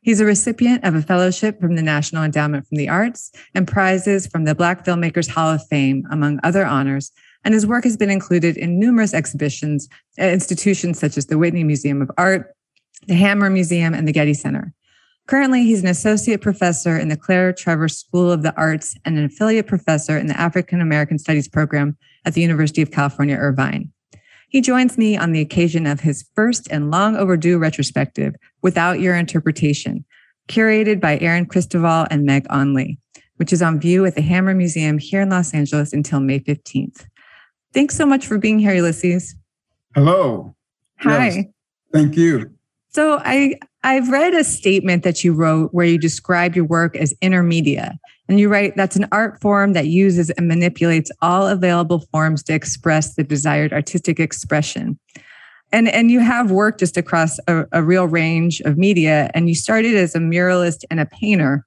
[0.02, 4.28] He's a recipient of a fellowship from the National Endowment for the Arts and prizes
[4.28, 7.10] from the Black Filmmakers Hall of Fame, among other honors,
[7.42, 11.64] and his work has been included in numerous exhibitions at institutions such as the Whitney
[11.64, 12.54] Museum of Art,
[13.06, 14.72] the Hammer Museum, and the Getty Center.
[15.26, 19.24] Currently, he's an associate professor in the Claire Trevor School of the Arts and an
[19.24, 23.90] affiliate professor in the African American Studies program at the University of California, Irvine.
[24.50, 29.16] He joins me on the occasion of his first and long overdue retrospective, Without Your
[29.16, 30.04] Interpretation,
[30.48, 32.98] curated by Erin Christovale and Meg Onli,
[33.36, 37.06] which is on view at the Hammer Museum here in Los Angeles until May 15th.
[37.72, 39.34] Thanks so much for being here, Ulysses.
[39.94, 40.54] Hello.
[41.00, 41.26] Hi.
[41.28, 41.44] Yes.
[41.92, 42.53] Thank you.
[42.94, 47.12] So I I've read a statement that you wrote where you describe your work as
[47.22, 47.96] intermedia.
[48.28, 52.54] And you write that's an art form that uses and manipulates all available forms to
[52.54, 54.98] express the desired artistic expression.
[55.72, 59.56] And, and you have worked just across a, a real range of media, and you
[59.56, 61.66] started as a muralist and a painter.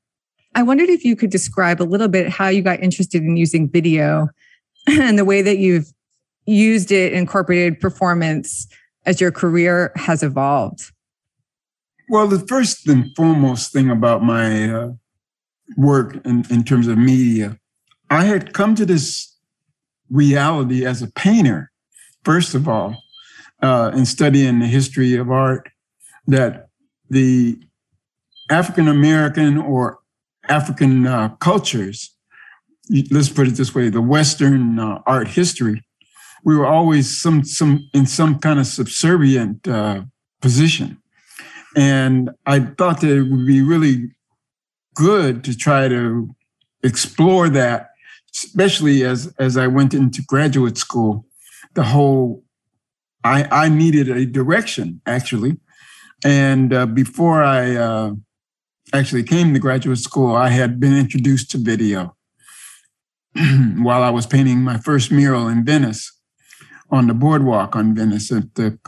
[0.55, 3.69] I wondered if you could describe a little bit how you got interested in using
[3.69, 4.29] video
[4.87, 5.91] and the way that you've
[6.45, 8.65] used it, incorporated performance
[9.05, 10.91] as your career has evolved.
[12.09, 14.91] Well, the first and foremost thing about my uh,
[15.75, 17.57] work in, in terms of media,
[18.09, 19.35] I had come to this
[20.09, 21.69] reality as a painter,
[22.23, 22.95] first of all,
[23.61, 25.69] uh, in studying the history of art,
[26.27, 26.69] that
[27.09, 27.59] the
[28.49, 29.99] African American or
[30.47, 32.15] African uh, cultures,
[33.11, 35.83] let's put it this way, the Western uh, art history,
[36.45, 40.03] we were always some some in some kind of subservient uh,
[40.41, 41.01] position.
[41.77, 44.09] And I thought that it would be really
[44.95, 46.35] good to try to
[46.83, 47.91] explore that,
[48.33, 51.27] especially as, as I went into graduate school.
[51.75, 52.43] The whole,
[53.23, 55.57] I, I needed a direction actually.
[56.25, 58.11] And uh, before I uh,
[58.91, 62.15] actually came to graduate school, I had been introduced to video
[63.35, 66.11] while I was painting my first mural in Venice
[66.89, 68.79] on the boardwalk on Venice at the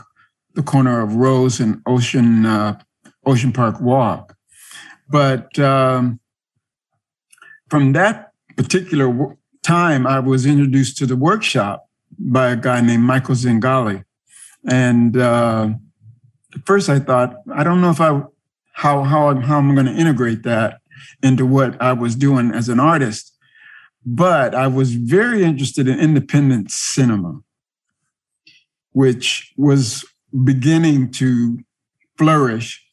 [0.54, 2.78] the corner of Rose and Ocean uh,
[3.26, 4.36] Ocean Park Walk.
[5.08, 6.20] But um,
[7.68, 11.86] from that particular time, I was introduced to the workshop
[12.18, 14.04] by a guy named Michael Zingali.
[14.68, 15.70] And uh,
[16.54, 18.22] at first I thought, I don't know if I
[18.72, 20.80] how how how I'm going to integrate that
[21.22, 23.36] into what I was doing as an artist.
[24.04, 27.40] But I was very interested in independent cinema,
[28.92, 30.04] which was
[30.44, 31.58] beginning to
[32.16, 32.84] flourish.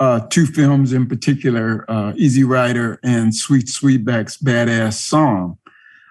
[0.00, 5.58] Uh, two films in particular, uh, Easy Rider and Sweet Sweetback's Badass Song.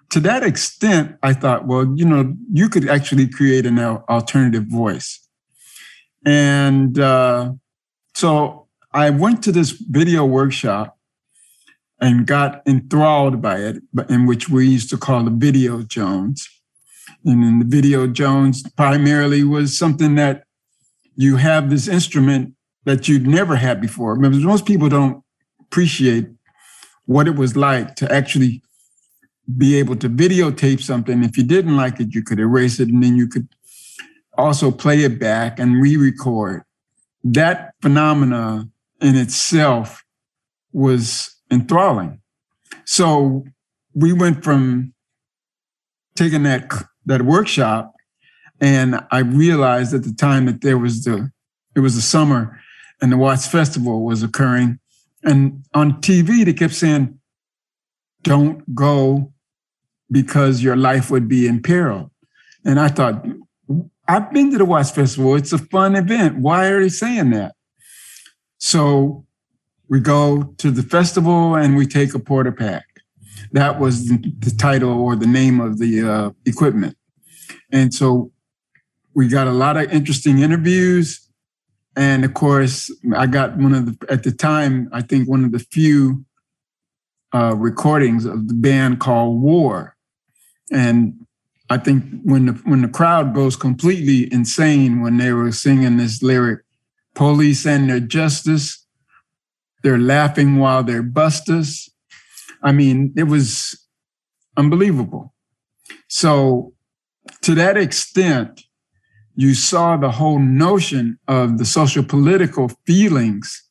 [0.10, 5.26] To that extent, I thought, well, you know, you could actually create an alternative voice.
[6.26, 7.54] And uh,
[8.14, 10.98] so I went to this video workshop
[12.02, 13.78] and got enthralled by it,
[14.10, 16.48] in which we used to call the Video Jones.
[17.24, 20.44] And in the Video Jones primarily was something that
[21.18, 22.54] you have this instrument
[22.86, 24.16] that you'd never had before.
[24.18, 25.22] Because most people don't
[25.60, 26.30] appreciate
[27.06, 28.62] what it was like to actually
[29.58, 31.24] be able to videotape something.
[31.24, 33.48] If you didn't like it, you could erase it and then you could
[34.38, 36.64] also play it back and re-record.
[37.24, 38.70] That phenomena
[39.02, 40.04] in itself
[40.72, 42.22] was enthralling.
[42.86, 43.46] So
[43.94, 44.94] we went from
[46.16, 46.72] taking that
[47.06, 47.94] that workshop,
[48.60, 51.32] and I realized at the time that there was the
[51.76, 52.60] it was the summer,
[53.02, 54.80] and the Watts Festival was occurring,
[55.24, 57.20] and on TV they kept saying,
[58.24, 59.34] "Don't go."
[60.10, 62.12] Because your life would be in peril.
[62.64, 63.26] And I thought,
[64.08, 65.36] I've been to the Watts Festival.
[65.36, 66.38] It's a fun event.
[66.38, 67.56] Why are they saying that?
[68.58, 69.26] So
[69.90, 72.84] we go to the festival and we take a Portapak.
[73.52, 76.98] That was the, the title or the name of the uh, equipment.
[77.72, 78.32] And so
[79.18, 81.28] we got a lot of interesting interviews.
[81.96, 85.52] And of course, I got one of the, at the time, I think one of
[85.52, 86.24] the few
[87.34, 89.96] uh, recordings of the band called War.
[90.72, 91.26] And
[91.68, 96.22] I think when the when the crowd goes completely insane when they were singing this
[96.22, 96.60] lyric,
[97.16, 98.86] police and their justice,
[99.82, 101.90] they're laughing while they're busters.
[102.62, 103.84] I mean, it was
[104.56, 105.34] unbelievable.
[106.08, 106.74] So,
[107.42, 108.67] to that extent,
[109.38, 113.64] you saw the whole notion of the social political feelings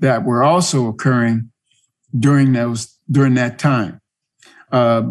[0.00, 1.50] that were also occurring
[2.18, 4.00] during those during that time.
[4.72, 5.02] Uh,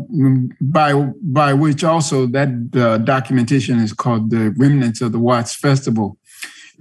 [0.59, 6.17] by by which also that uh, documentation is called the remnants of the Watts Festival,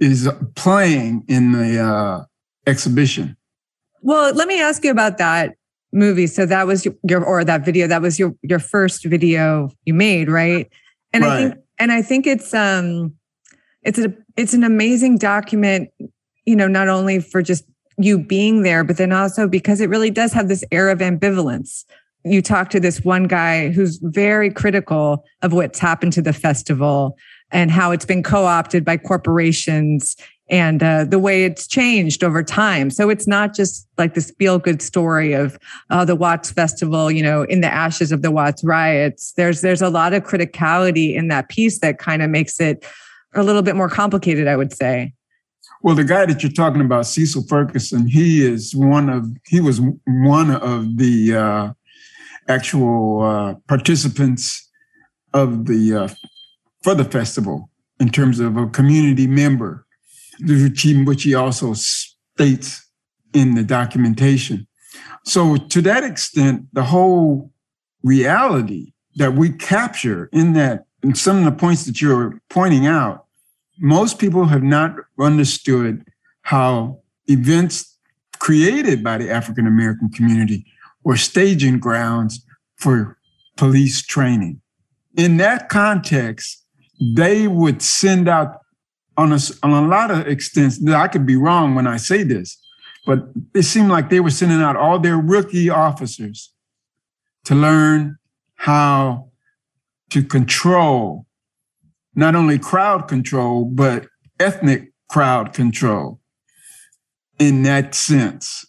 [0.01, 2.25] is playing in the uh,
[2.67, 3.37] exhibition.
[4.01, 5.55] Well, let me ask you about that
[5.93, 6.27] movie.
[6.27, 7.87] So that was your or that video.
[7.87, 10.69] That was your your first video you made, right?
[11.13, 11.31] And right.
[11.31, 13.13] I think and I think it's um
[13.83, 15.89] it's a it's an amazing document,
[16.45, 17.65] you know, not only for just
[17.97, 21.85] you being there, but then also because it really does have this air of ambivalence.
[22.23, 27.15] You talk to this one guy who's very critical of what's happened to the festival
[27.51, 30.15] and how it's been co-opted by corporations
[30.49, 32.91] and uh, the way it's changed over time.
[32.91, 35.57] So it's not just like this feel good story of
[35.89, 39.33] uh, the Watts Festival, you know, in the ashes of the Watts riots.
[39.33, 42.85] There's there's a lot of criticality in that piece that kind of makes it
[43.33, 45.13] a little bit more complicated, I would say.
[45.81, 49.81] Well, the guy that you're talking about, Cecil Ferguson, he is one of he was
[50.05, 51.73] one of the uh,
[52.47, 54.69] actual uh, participants
[55.33, 56.07] of the uh,
[56.83, 59.84] for the festival in terms of a community member
[60.39, 62.89] which he also states
[63.33, 64.67] in the documentation.
[65.23, 67.51] So, to that extent, the whole
[68.03, 73.25] reality that we capture in that, and some of the points that you're pointing out,
[73.79, 76.05] most people have not understood
[76.43, 77.97] how events
[78.39, 80.65] created by the African American community
[81.03, 82.45] were staging grounds
[82.77, 83.17] for
[83.57, 84.61] police training.
[85.17, 86.63] In that context,
[87.15, 88.59] they would send out
[89.17, 92.57] on a, on a lot of extents, I could be wrong when I say this,
[93.05, 96.53] but it seemed like they were sending out all their rookie officers
[97.45, 98.17] to learn
[98.55, 99.29] how
[100.09, 101.25] to control
[102.15, 104.07] not only crowd control, but
[104.39, 106.19] ethnic crowd control
[107.39, 108.65] in that sense.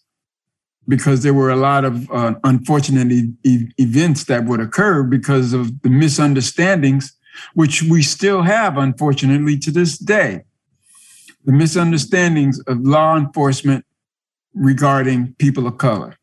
[0.88, 5.82] Because there were a lot of uh, unfortunate e- events that would occur because of
[5.82, 7.15] the misunderstandings
[7.54, 10.42] which we still have, unfortunately, to this day.
[11.44, 13.84] The misunderstandings of law enforcement
[14.54, 16.16] regarding people of color.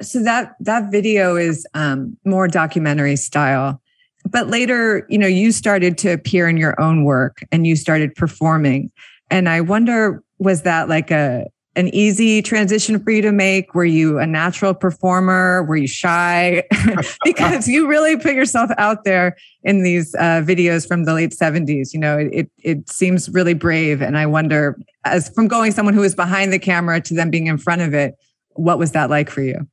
[0.00, 3.82] So that that video is um, more documentary style,
[4.28, 8.14] but later, you know, you started to appear in your own work and you started
[8.14, 8.90] performing.
[9.30, 11.46] And I wonder, was that like a
[11.80, 13.74] an easy transition for you to make?
[13.74, 15.64] Were you a natural performer?
[15.64, 16.62] Were you shy?
[17.24, 21.92] because you really put yourself out there in these uh, videos from the late 70s.
[21.92, 24.02] You know, it, it, seems really brave.
[24.02, 27.46] And I wonder, as from going someone who was behind the camera to them being
[27.46, 28.14] in front of it,
[28.50, 29.66] what was that like for you?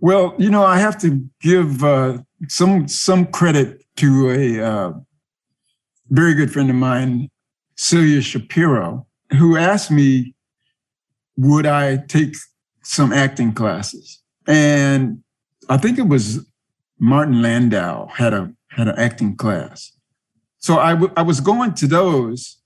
[0.00, 4.92] Well, you know, I have to give uh, some some credit to a uh,
[6.10, 7.30] very good friend of mine,
[7.76, 10.33] Celia Shapiro, who asked me,
[11.36, 12.34] would I take
[12.82, 14.20] some acting classes?
[14.46, 15.22] And
[15.68, 16.46] I think it was
[16.98, 19.92] Martin Landau had a had an acting class.
[20.58, 22.58] So I, w- I was going to those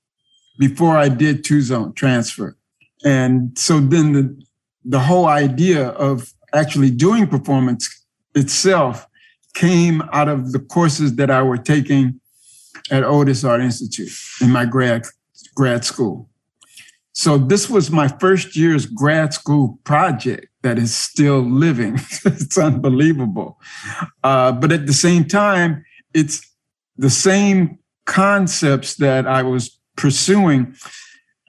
[0.59, 2.57] before I did two zone transfer.
[3.05, 4.43] And so then the,
[4.85, 7.89] the whole idea of actually doing performance
[8.35, 9.07] itself
[9.55, 12.21] came out of the courses that I were taking
[12.91, 14.11] at Otis Art Institute
[14.41, 15.05] in my grad
[15.55, 16.29] grad school.
[17.19, 21.95] So this was my first year's grad school project that is still living.
[22.25, 23.59] it's unbelievable.
[24.23, 26.49] Uh, but at the same time, it's
[26.97, 30.77] the same concepts that I was pursuing.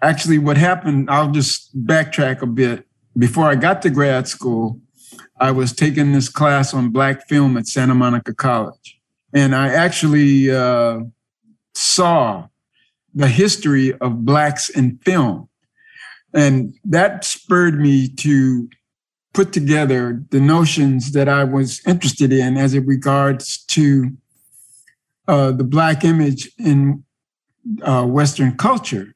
[0.01, 2.87] Actually, what happened, I'll just backtrack a bit.
[3.15, 4.81] Before I got to grad school,
[5.39, 8.99] I was taking this class on Black film at Santa Monica College.
[9.35, 11.01] And I actually uh,
[11.75, 12.47] saw
[13.13, 15.48] the history of Blacks in film.
[16.33, 18.69] And that spurred me to
[19.33, 24.11] put together the notions that I was interested in as it regards to
[25.27, 27.03] uh, the Black image in
[27.83, 29.15] uh, Western culture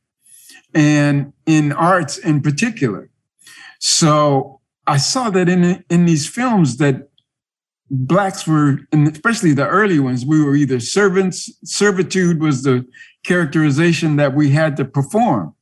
[0.73, 3.09] and in arts in particular.
[3.79, 7.09] So I saw that in in these films that
[7.89, 11.51] blacks were, and especially the early ones, we were either servants.
[11.63, 12.85] Servitude was the
[13.23, 15.55] characterization that we had to perform.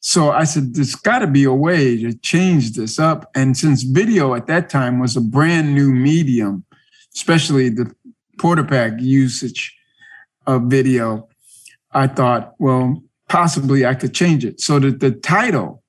[0.00, 3.30] So I said, there's got to be a way to change this up.
[3.34, 6.64] And since video at that time was a brand new medium,
[7.14, 7.94] especially the
[8.38, 9.76] Portapak usage
[10.46, 11.28] of video,
[11.92, 15.82] I thought, well, possibly I could change it so that the title,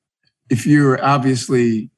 [0.50, 1.90] if you're obviously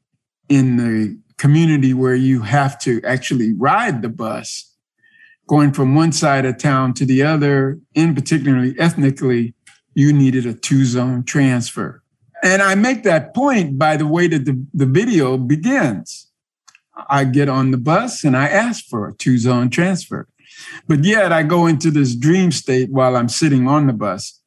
[0.49, 4.69] in the community where you have to actually ride the bus,
[5.47, 9.55] going from one side of town to the other, in particularly ethnically,
[9.95, 12.02] you needed a two zone transfer.
[12.43, 16.29] And I make that point by the way that the, the video begins.
[17.09, 20.27] I get on the bus and I ask for a two zone transfer.
[20.87, 24.39] But yet I go into this dream state while I'm sitting on the bus,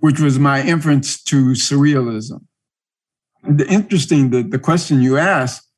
[0.00, 2.46] which was my inference to surrealism
[3.46, 5.68] the interesting the, the question you asked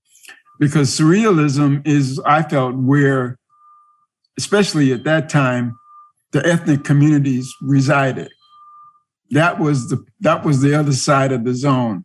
[0.60, 3.38] because surrealism is i felt where
[4.38, 5.76] especially at that time
[6.32, 8.30] the ethnic communities resided
[9.30, 12.04] that was the that was the other side of the zone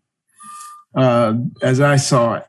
[0.96, 2.46] uh, as i saw it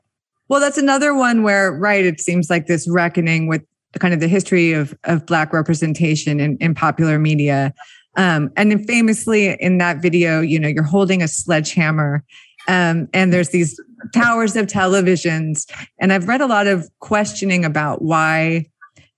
[0.49, 3.63] well that's another one where right it seems like this reckoning with
[3.99, 7.73] kind of the history of of black representation in, in popular media
[8.17, 12.25] um, and then famously in that video you know you're holding a sledgehammer
[12.69, 13.79] um, and there's these
[14.15, 15.71] towers of televisions.
[15.99, 18.67] And I've read a lot of questioning about why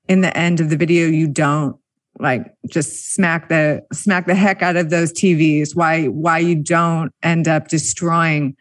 [0.09, 1.77] in the end of the video you don't
[2.19, 7.13] like just smack the smack the heck out of those TVs, why why you don't
[7.23, 8.57] end up destroying,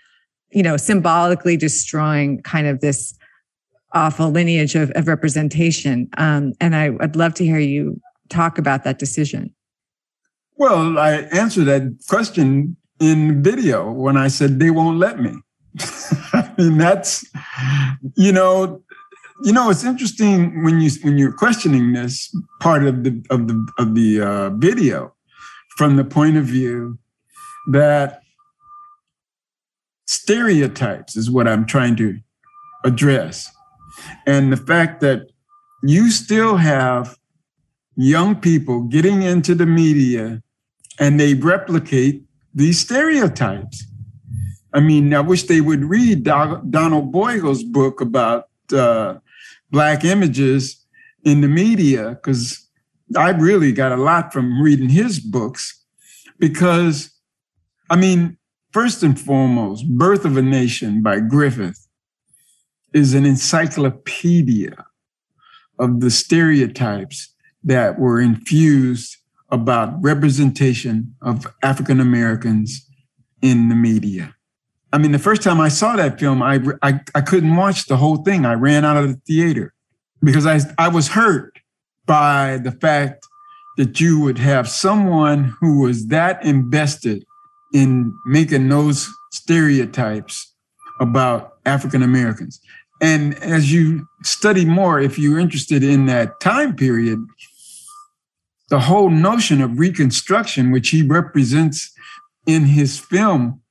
[0.51, 3.17] you know, symbolically destroying kind of this
[3.93, 6.09] awful lineage of, of representation.
[6.17, 9.53] Um, and I, I'd love to hear you talk about that decision.
[10.55, 15.33] Well, I answered that question in video when I said they won't let me.
[16.33, 17.25] I mean, that's
[18.15, 18.81] you know,
[19.41, 23.67] you know, it's interesting when you when you're questioning this part of the of the
[23.77, 25.13] of the uh, video
[25.77, 26.99] from the point of view
[27.71, 28.21] that
[30.05, 32.19] stereotypes is what I'm trying to
[32.85, 33.49] address,
[34.27, 35.27] and the fact that
[35.81, 37.17] you still have
[37.95, 40.41] young people getting into the media
[40.99, 42.23] and they replicate
[42.53, 43.85] these stereotypes.
[44.73, 49.19] I mean, I wish they would read Donald Bogle's book about uh,
[49.73, 50.85] Black images
[51.25, 52.69] in the media, because
[53.17, 55.83] I really got a lot from reading his books.
[56.37, 57.09] Because,
[57.89, 58.37] I mean,
[58.71, 61.87] first and foremost, Birth of a Nation by Griffith
[62.93, 64.85] is an encyclopedia
[65.79, 69.17] of the stereotypes that were infused
[69.49, 72.87] about representation of African Americans
[73.41, 74.35] in the media.
[74.93, 77.97] I mean, the first time I saw that film, I, I, I couldn't watch the
[77.97, 78.45] whole thing.
[78.45, 79.73] I ran out of the theater
[80.23, 81.57] because I, I was hurt
[82.05, 83.25] by the fact
[83.77, 87.25] that you would have someone who was that invested
[87.73, 90.53] in making those stereotypes
[90.99, 92.61] about African Americans.
[93.01, 97.19] And as you study more, if you're interested in that time period,
[98.69, 101.91] the whole notion of Reconstruction, which he represents
[102.45, 103.62] in his film,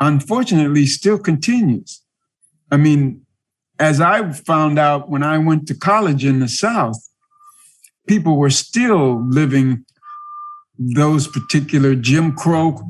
[0.00, 2.02] unfortunately still continues.
[2.70, 3.24] I mean,
[3.78, 6.96] as I found out when I went to college in the South,
[8.06, 9.84] people were still living
[10.78, 12.80] those particular Jim Crow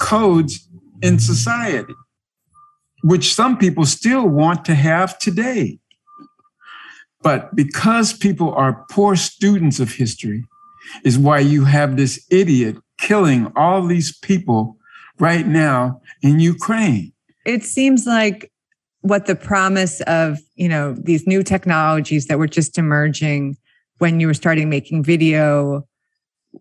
[0.00, 0.68] codes
[1.02, 1.94] in society,
[3.02, 5.78] which some people still want to have today.
[7.22, 10.44] But because people are poor students of history,
[11.04, 14.76] is why you have this idiot killing all these people
[15.18, 17.12] right now in Ukraine.
[17.46, 18.50] It seems like
[19.02, 23.56] what the promise of, you know, these new technologies that were just emerging
[23.98, 25.86] when you were starting making video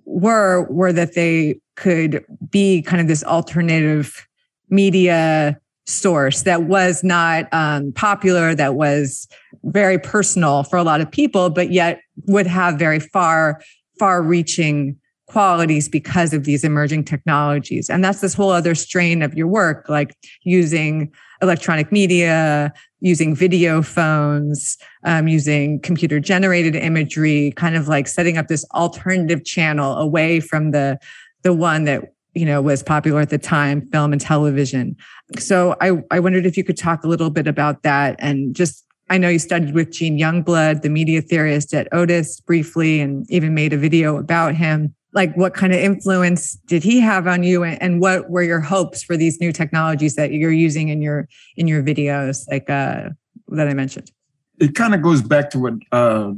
[0.05, 4.27] were were that they could be kind of this alternative
[4.69, 9.27] media source that was not um, popular, that was
[9.63, 13.61] very personal for a lot of people, but yet would have very far,
[13.99, 14.97] far reaching
[15.33, 17.89] qualities because of these emerging technologies.
[17.89, 21.11] And that's this whole other strain of your work, like using
[21.41, 22.71] electronic media,
[23.01, 29.43] using video phones, um, using computer generated imagery, kind of like setting up this alternative
[29.43, 30.99] channel away from the
[31.41, 34.95] the one that you know was popular at the time, film and television.
[35.39, 38.85] So I, I wondered if you could talk a little bit about that and just
[39.09, 43.53] I know you studied with Gene Youngblood, the media theorist at Otis briefly, and even
[43.53, 47.63] made a video about him like what kind of influence did he have on you
[47.63, 51.67] and what were your hopes for these new technologies that you're using in your in
[51.67, 53.09] your videos like uh
[53.49, 54.11] that i mentioned?
[54.59, 56.33] It kind of goes back to what uh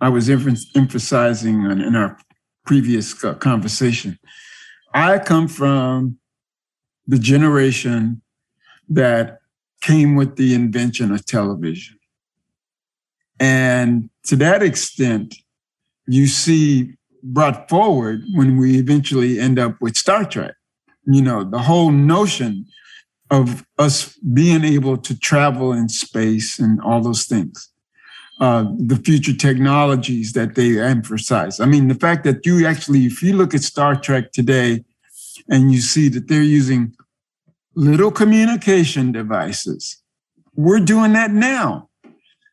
[0.00, 2.18] i was emphasizing in our
[2.66, 4.18] previous conversation.
[4.92, 6.18] I come from
[7.06, 8.22] the generation
[8.88, 9.38] that
[9.80, 11.98] came with the invention of television.
[13.38, 15.36] And to that extent
[16.06, 20.54] you see brought forward when we eventually end up with Star Trek.
[21.06, 22.66] You know, the whole notion
[23.30, 27.70] of us being able to travel in space and all those things.
[28.40, 31.60] Uh, the future technologies that they emphasize.
[31.60, 34.82] I mean, the fact that you actually, if you look at Star Trek today
[35.48, 36.94] and you see that they're using
[37.74, 40.02] little communication devices,
[40.54, 41.90] we're doing that now.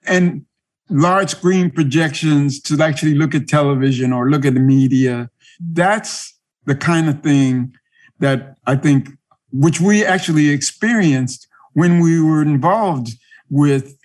[0.05, 0.45] And
[0.89, 5.29] large screen projections to actually look at television or look at the media.
[5.59, 6.33] That's
[6.65, 7.75] the kind of thing
[8.19, 9.09] that I think,
[9.51, 13.09] which we actually experienced when we were involved
[13.49, 13.97] with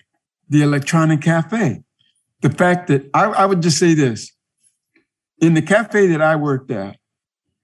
[0.49, 1.83] the electronic cafe.
[2.41, 4.31] The fact that I, I would just say this
[5.39, 6.97] in the cafe that I worked at,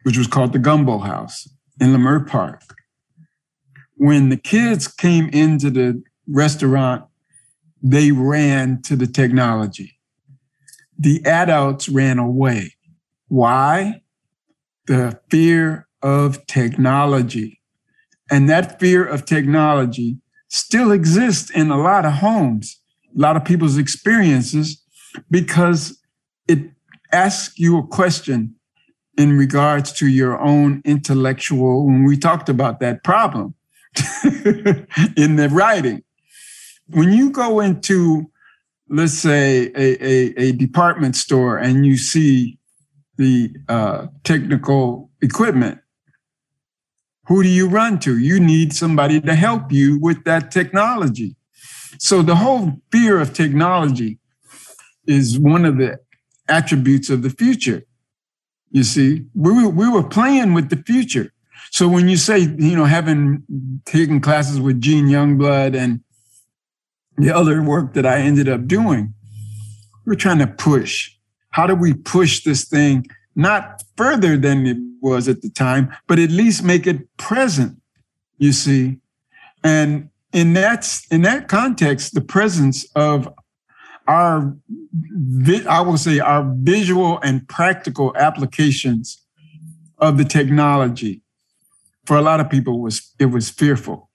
[0.03, 1.47] which was called the Gumbo House
[1.79, 2.61] in Leimert Park,
[3.95, 7.03] when the kids came into the restaurant
[7.81, 9.99] they ran to the technology.
[10.97, 12.73] The adults ran away.
[13.27, 14.01] Why?
[14.87, 17.61] The fear of technology.
[18.31, 20.17] And that fear of technology
[20.49, 22.79] still exists in a lot of homes,
[23.15, 24.81] a lot of people's experiences,
[25.31, 25.99] because
[26.47, 26.59] it
[27.11, 28.55] asks you a question
[29.17, 33.53] in regards to your own intellectual, when we talked about that problem
[34.23, 36.03] in the writing
[36.91, 38.31] when you go into,
[38.89, 42.57] let's say, a, a, a department store and you see
[43.17, 45.79] the uh, technical equipment,
[47.27, 48.17] who do you run to?
[48.17, 51.35] You need somebody to help you with that technology.
[51.99, 54.19] So the whole fear of technology
[55.05, 55.99] is one of the
[56.47, 57.83] attributes of the future.
[58.71, 61.31] You see, we were, we were playing with the future.
[61.71, 63.43] So when you say, you know, having
[63.85, 66.01] taken classes with Gene Youngblood and
[67.19, 69.13] the other work that I ended up doing,
[70.05, 71.11] we're trying to push.
[71.51, 73.05] How do we push this thing
[73.35, 77.81] not further than it was at the time, but at least make it present,
[78.37, 78.99] you see?
[79.63, 83.33] And in that, in that context, the presence of
[84.07, 84.55] our,
[85.67, 89.21] I will say, our visual and practical applications
[89.99, 91.21] of the technology
[92.05, 94.08] for a lot of people was it was fearful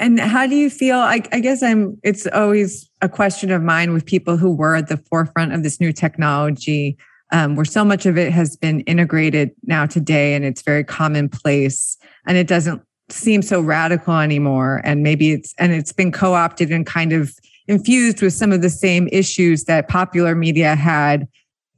[0.00, 0.96] and how do you feel?
[0.96, 4.88] I, I, guess I'm, it's always a question of mine with people who were at
[4.88, 6.96] the forefront of this new technology,
[7.32, 11.98] um, where so much of it has been integrated now today and it's very commonplace
[12.26, 12.80] and it doesn't
[13.10, 14.80] seem so radical anymore.
[14.84, 17.34] And maybe it's, and it's been co opted and kind of
[17.68, 21.28] infused with some of the same issues that popular media had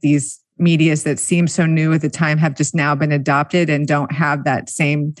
[0.01, 3.85] these medias that seem so new at the time have just now been adopted and
[3.85, 5.13] don't have that same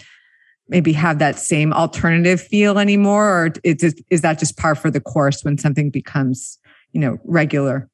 [0.67, 5.01] maybe have that same alternative feel anymore or is, is that just par for the
[5.01, 6.59] course when something becomes
[6.91, 7.89] you know regular?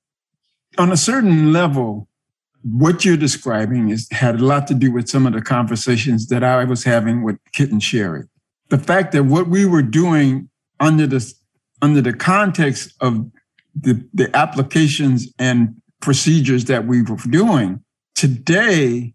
[0.77, 2.07] On a certain level
[2.63, 6.43] what you're describing is had a lot to do with some of the conversations that
[6.43, 8.25] i was having with kit and Sherrie.
[8.69, 10.49] The fact that what we were doing
[10.79, 11.33] under the
[11.81, 13.31] under the context of
[13.73, 17.83] the, the applications and procedures that we were doing
[18.15, 19.13] today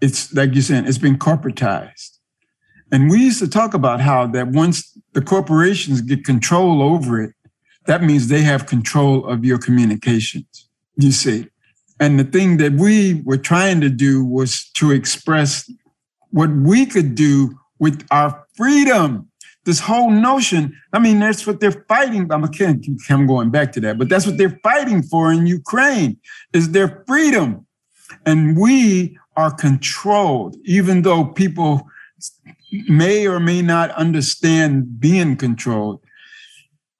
[0.00, 2.17] it's like you're saying it's been corporatized
[2.90, 7.34] and we used to talk about how that once the corporations get control over it,
[7.86, 11.46] that means they have control of your communications, you see.
[12.00, 15.70] And the thing that we were trying to do was to express
[16.30, 19.28] what we could do with our freedom.
[19.64, 22.30] This whole notion, I mean, that's what they're fighting.
[22.32, 22.44] I'm,
[23.10, 26.18] I'm going back to that, but that's what they're fighting for in Ukraine
[26.52, 27.66] is their freedom.
[28.24, 31.86] And we are controlled, even though people
[32.70, 36.00] may or may not understand being controlled.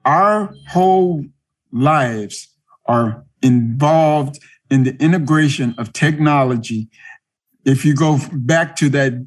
[0.05, 1.25] Our whole
[1.73, 2.49] lives
[2.87, 4.39] are involved
[4.71, 6.89] in the integration of technology.
[7.64, 9.27] If you go back to that,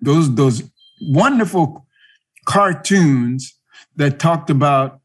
[0.00, 0.62] those those
[1.00, 1.86] wonderful
[2.44, 3.54] cartoons
[3.96, 5.00] that talked about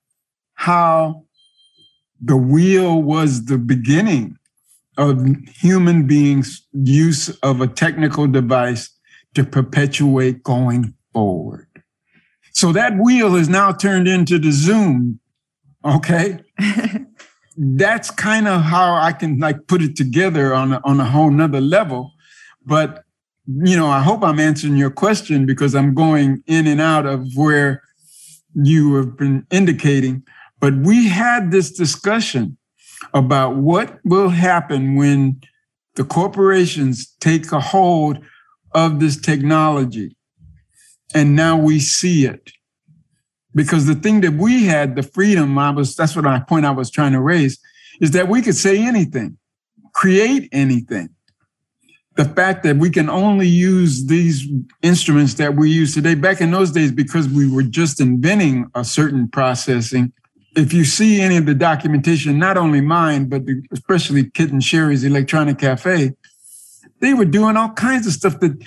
[0.55, 1.25] how
[2.21, 4.37] the wheel was the beginning
[4.97, 8.91] of human beings' use of a technical device
[9.33, 11.67] to perpetuate going forward.
[12.53, 15.19] So that wheel is now turned into the Zoom.
[15.85, 16.39] Okay.
[17.57, 21.31] That's kind of how I can like put it together on a, on a whole
[21.31, 22.11] nother level.
[22.65, 23.03] But,
[23.47, 27.25] you know, I hope I'm answering your question because I'm going in and out of
[27.35, 27.83] where
[28.53, 30.23] you have been indicating.
[30.59, 32.57] But we had this discussion
[33.13, 35.41] about what will happen when
[35.95, 38.19] the corporations take a hold
[38.73, 40.15] of this technology.
[41.13, 42.51] And now we see it.
[43.53, 46.71] Because the thing that we had, the freedom, I was that's what I point I
[46.71, 47.59] was trying to raise,
[47.99, 49.37] is that we could say anything,
[49.93, 51.09] create anything.
[52.15, 54.47] The fact that we can only use these
[54.81, 58.83] instruments that we use today, back in those days, because we were just inventing a
[58.83, 60.13] certain processing.
[60.55, 65.03] If you see any of the documentation, not only mine, but especially Kit and Sherrie's
[65.03, 66.11] Electronic Cafe,
[66.99, 68.57] they were doing all kinds of stuff that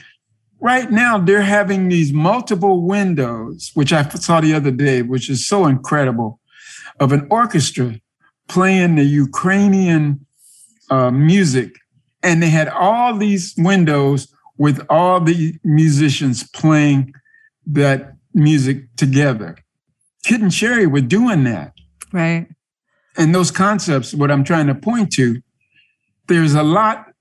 [0.61, 5.47] right now they're having these multiple windows, which I saw the other day, which is
[5.47, 6.41] so incredible,
[7.01, 8.01] of an orchestra
[8.49, 10.27] playing the Ukrainian
[10.91, 11.77] uh, music.
[12.23, 17.13] And they had all these windows with all the musicians playing
[17.67, 19.57] that music together.
[20.25, 21.73] Kit and Sherrie were doing that.
[22.13, 22.47] Right.
[23.17, 25.43] And those concepts, what I'm trying to point to,
[26.29, 27.14] there's a lot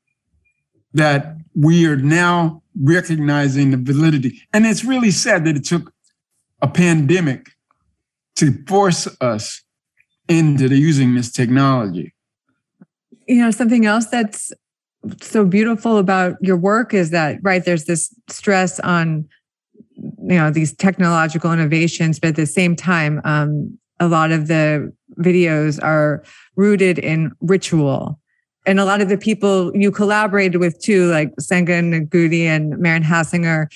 [0.93, 4.41] that we are now recognizing the validity.
[4.53, 5.93] And it's really sad that it took
[6.61, 7.51] a pandemic
[8.35, 9.61] to force us
[10.27, 12.13] into using this technology.
[13.27, 14.51] You know, something else that's
[15.21, 19.27] so beautiful about your work is that, right, there's this stress on,
[19.95, 24.93] you know, these technological innovations, but at the same time, um, a lot of the
[25.19, 26.23] videos are
[26.55, 28.19] rooted in ritual
[28.65, 33.03] and a lot of the people you collaborated with too, like Senga Nengudi and Maren
[33.03, 33.67] Hassinger,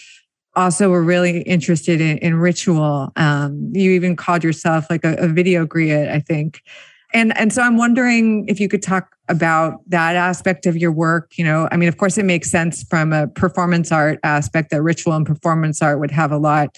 [0.55, 3.11] also were really interested in, in ritual.
[3.15, 6.61] Um, you even called yourself like a, a video griot, I think.
[7.13, 11.37] And and so I'm wondering if you could talk about that aspect of your work.
[11.37, 14.81] You know, I mean, of course, it makes sense from a performance art aspect that
[14.81, 16.77] ritual and performance art would have a lot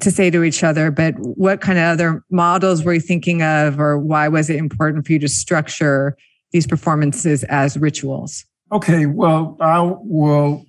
[0.00, 0.90] to say to each other.
[0.90, 5.06] But what kind of other models were you thinking of, or why was it important
[5.06, 6.16] for you to structure
[6.52, 8.44] these performances as rituals?
[8.70, 10.64] Okay, well, I will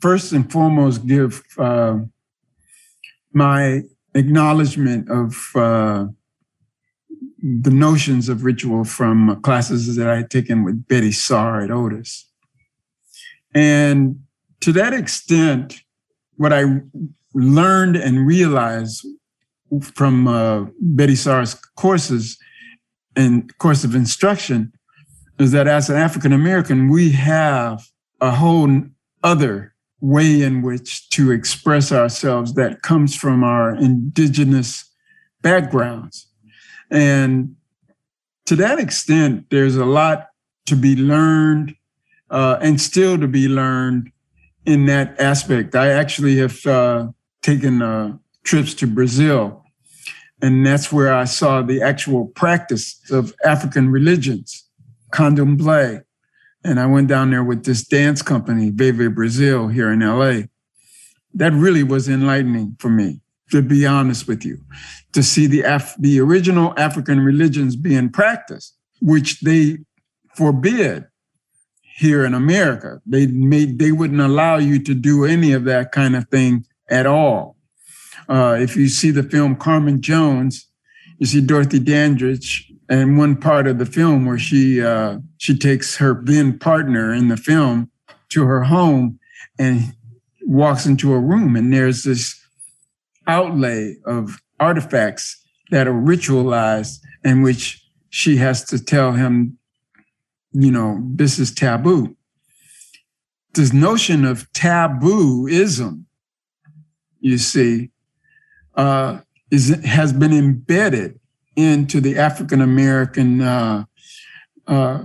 [0.00, 1.98] first and foremost give uh,
[3.32, 3.82] my
[4.14, 6.06] acknowledgement of uh,
[7.42, 12.26] the notions of ritual from classes that I had taken with Betty Saar at Otis.
[13.54, 14.20] And
[14.60, 15.80] to that extent,
[16.36, 16.64] what I
[17.34, 19.06] learned and realized
[19.94, 22.36] from uh, Betty Saar's courses
[23.16, 24.72] and course of instruction
[25.40, 27.88] is that as an African American, we have
[28.20, 28.82] a whole
[29.22, 34.84] other way in which to express ourselves that comes from our indigenous
[35.40, 36.26] backgrounds.
[36.90, 37.56] And
[38.44, 40.28] to that extent, there's a lot
[40.66, 41.74] to be learned
[42.28, 44.12] uh, and still to be learned
[44.66, 45.74] in that aspect.
[45.74, 47.08] I actually have uh,
[47.40, 49.64] taken uh, trips to Brazil,
[50.42, 54.69] and that's where I saw the actual practice of African religions
[55.12, 56.02] candomblé,
[56.64, 60.46] and I went down there with this dance company, Viver Brasil, here in LA.
[61.34, 64.58] That really was enlightening for me, to be honest with you,
[65.12, 69.78] to see the Af- the original African religions being practiced, which they
[70.34, 71.06] forbid
[71.82, 73.00] here in America.
[73.06, 77.06] They made they wouldn't allow you to do any of that kind of thing at
[77.06, 77.56] all.
[78.28, 80.66] Uh, if you see the film Carmen Jones,
[81.18, 85.96] you see Dorothy Dandridge and one part of the film where she uh, she takes
[85.96, 87.90] her then partner in the film
[88.30, 89.18] to her home
[89.58, 89.94] and
[90.42, 92.44] walks into a room and there's this
[93.26, 99.56] outlay of artifacts that are ritualized in which she has to tell him
[100.52, 102.16] you know this is taboo.
[103.54, 106.04] This notion of tabooism
[107.20, 107.90] you see
[108.74, 109.20] uh,
[109.50, 111.19] is has been embedded
[111.62, 113.84] into the African American uh,
[114.66, 115.04] uh,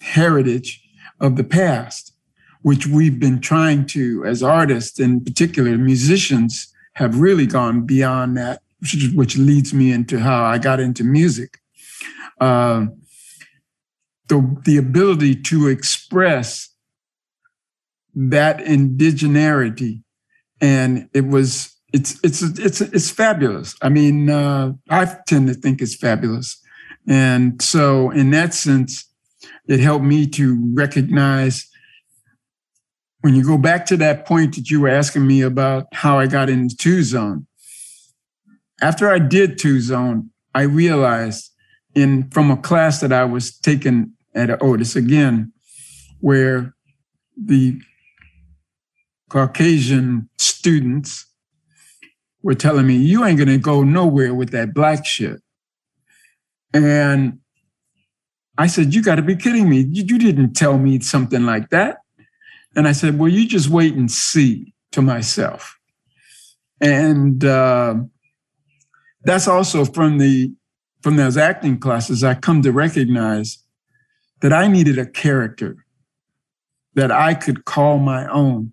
[0.00, 0.82] heritage
[1.20, 2.14] of the past,
[2.62, 8.62] which we've been trying to, as artists, in particular musicians, have really gone beyond that,
[8.80, 11.58] which, which leads me into how I got into music.
[12.40, 12.86] Uh,
[14.28, 16.70] the, the ability to express
[18.14, 20.02] that indigeneity.
[20.60, 23.74] And it was it's it's it's it's fabulous.
[23.82, 26.60] I mean, uh, I tend to think it's fabulous,
[27.08, 29.08] and so in that sense,
[29.66, 31.66] it helped me to recognize.
[33.22, 36.26] When you go back to that point that you were asking me about how I
[36.26, 37.46] got into two zone,
[38.80, 41.50] after I did two zone, I realized
[41.94, 45.52] in from a class that I was taking at Otis again,
[46.20, 46.74] where
[47.36, 47.78] the
[49.28, 51.26] Caucasian students
[52.42, 55.40] were telling me, you ain't gonna go nowhere with that black shit.
[56.72, 57.38] And
[58.56, 59.86] I said, you gotta be kidding me.
[59.90, 61.98] You, you didn't tell me something like that.
[62.76, 65.76] And I said, well, you just wait and see to myself.
[66.80, 67.96] And uh,
[69.24, 70.52] that's also from the
[71.02, 73.58] from those acting classes, I come to recognize
[74.42, 75.84] that I needed a character
[76.94, 78.72] that I could call my own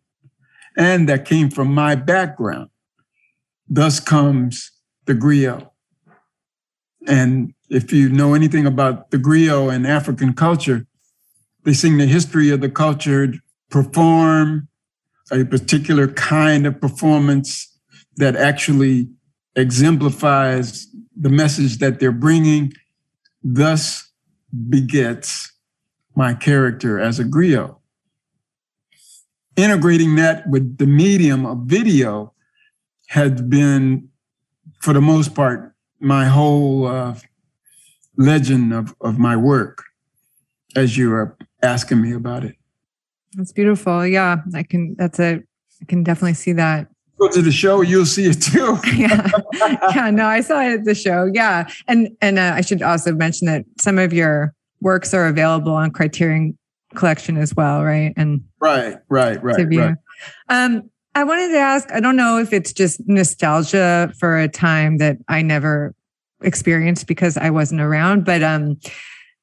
[0.77, 2.69] and that came from my background.
[3.69, 4.71] Thus comes
[5.05, 5.69] the griot.
[7.07, 10.85] And if you know anything about the griot and African culture,
[11.63, 13.33] they sing the history of the culture,
[13.69, 14.67] perform
[15.31, 17.77] a particular kind of performance
[18.15, 19.09] that actually
[19.55, 20.87] exemplifies
[21.19, 22.71] the message that they're bringing,
[23.43, 24.11] thus
[24.69, 25.51] begets
[26.15, 27.75] my character as a griot.
[29.55, 32.33] Integrating that with the medium of video
[33.07, 34.09] had been,
[34.81, 37.15] for the most part, my whole uh,
[38.17, 39.83] legend of, of my work
[40.75, 42.55] as you are asking me about it.
[43.33, 44.05] That's beautiful.
[44.05, 45.41] Yeah, I can, that's a,
[45.81, 46.87] I can definitely see that.
[47.19, 48.77] Go to the show, you'll see it too.
[48.95, 49.27] yeah.
[49.95, 50.11] Yeah.
[50.11, 51.29] No, I saw it at the show.
[51.33, 51.67] Yeah.
[51.87, 55.89] And, and uh, I should also mention that some of your works are available on
[55.89, 56.57] Criterion
[56.95, 57.83] collection as well.
[57.83, 58.13] Right.
[58.15, 59.67] And right, right, right.
[59.67, 59.95] right.
[60.49, 64.99] Um, I wanted to ask I don't know if it's just nostalgia for a time
[64.99, 65.95] that I never
[66.43, 68.79] experienced because I wasn't around, but um,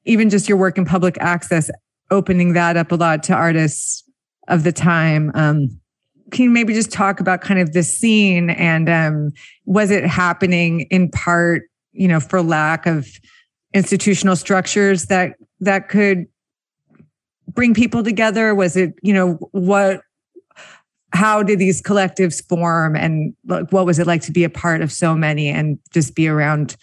[0.05, 1.69] even just your work in public access,
[2.11, 4.05] opening that up a lot to artists
[4.47, 5.33] of the time.
[5.35, 5.77] Um,
[6.31, 9.31] can you maybe just talk about kind of the scene and um,
[9.65, 13.05] was it happening in part, you know, for lack of
[13.73, 16.25] institutional structures that that could
[17.49, 18.55] bring people together?
[18.55, 19.99] Was it, you know, what
[21.15, 24.81] how did these collectives form and like what was it like to be a part
[24.81, 26.75] of so many and just be around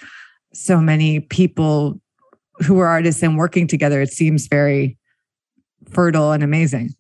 [0.55, 2.01] so many people
[2.67, 4.01] who were artists and working together?
[4.01, 4.97] It seems very
[5.91, 6.95] fertile and amazing.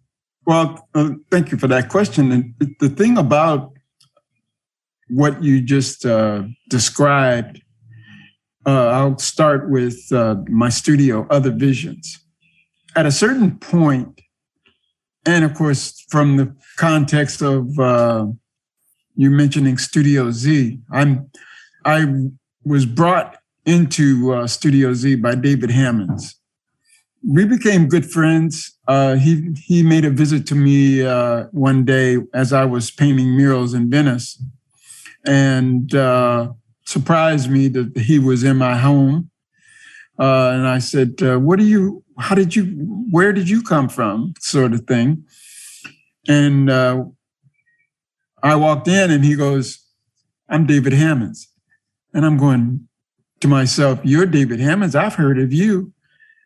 [0.46, 2.30] Well uh, thank you for that question.
[2.30, 3.72] And the thing about
[5.08, 7.62] what you just uh, described
[8.64, 12.18] uh, i'll start with uh, my studio other visions.
[12.94, 14.20] At a certain point
[15.26, 18.26] and of course, from the context of uh,
[19.14, 21.30] you mentioning Studio Z, I'm
[21.84, 22.06] I
[22.64, 26.36] was brought into uh, Studio Z by David Hammons.
[27.24, 28.76] We became good friends.
[28.88, 33.36] Uh, he he made a visit to me uh, one day as I was painting
[33.36, 34.42] murals in Venice,
[35.24, 36.52] and uh,
[36.84, 39.30] surprised me that he was in my home.
[40.22, 42.64] Uh, and I said, "What do you how did you
[43.10, 44.34] where did you come from?
[44.38, 45.24] Sort of thing.
[46.28, 47.04] And uh,
[48.42, 49.84] i walked in and he goes
[50.48, 51.48] i'm david hammons.
[52.14, 52.88] And i'm going
[53.40, 54.94] to myself you're david hammons.
[54.94, 55.92] I've heard of you.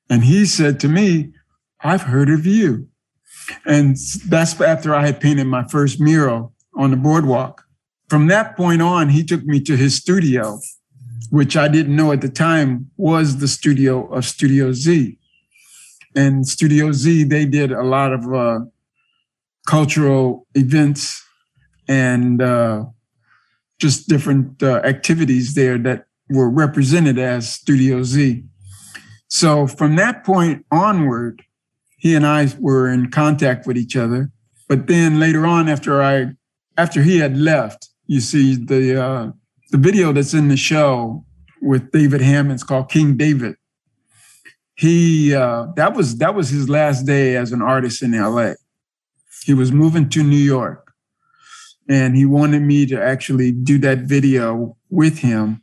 [0.09, 1.33] And he said to me
[1.81, 2.89] I've heard of you.
[3.65, 3.97] And
[4.27, 7.65] that's after I had painted my first mural on the boardwalk.
[8.09, 10.61] From that point on, he took me to his studio,
[11.31, 15.19] which I didn't know at the time was the studio of Studio Z.
[16.15, 18.61] And Studio Z, they did a lot of uh,
[19.67, 21.23] cultural events
[21.89, 22.85] and uh,
[23.79, 28.45] just different uh, activities there that were represented as Studio Z.
[29.29, 31.43] So from that point onward,
[31.99, 34.31] he and I were in contact with each other.
[34.69, 36.33] But then later on, after I,
[36.77, 39.33] after he had left, you see the uh,
[39.77, 41.23] the video that's in the show
[41.61, 43.57] with David Hammons called King David.
[44.75, 48.53] He uh, that was that was his last day as an artist in LA.
[49.45, 50.93] He was moving to New York,
[51.91, 55.63] and he wanted me to actually do that video with him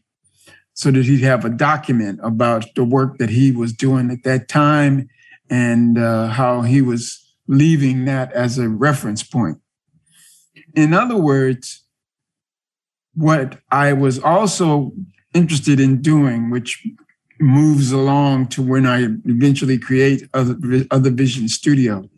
[0.74, 4.47] so that he'd have a document about the work that he was doing at that
[4.47, 5.09] time
[5.49, 9.57] and uh, how he was leaving that as a reference point.
[10.76, 11.82] In other words,
[13.16, 14.91] what I was also
[15.34, 16.86] interested in doing, which
[17.39, 20.55] moves along to when I eventually create Other,
[20.91, 22.09] Other Vision Studio,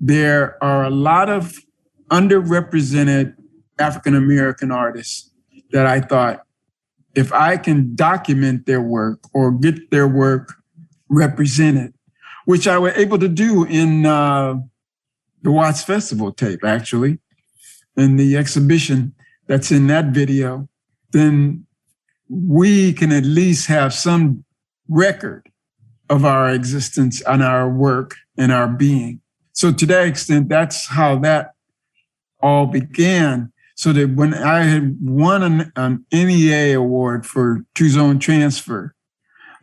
[0.00, 1.58] there are a lot of
[2.10, 3.34] underrepresented
[3.78, 5.30] African American artists
[5.72, 6.44] that I thought
[7.14, 10.54] if I can document their work or get their work
[11.08, 11.94] represented,
[12.44, 14.56] which I was able to do in uh,
[15.42, 17.18] the Watts Festival tape, actually,
[17.96, 19.14] in the exhibition
[19.46, 20.68] that's in that video,
[21.12, 21.66] then
[22.28, 24.44] we can at least have some
[24.88, 25.48] record
[26.08, 29.20] of our existence and our work and our being.
[29.52, 31.52] So to that extent, that's how that
[32.40, 38.18] all began so that when I had won an, an NEA award for two zone
[38.18, 38.94] transfer,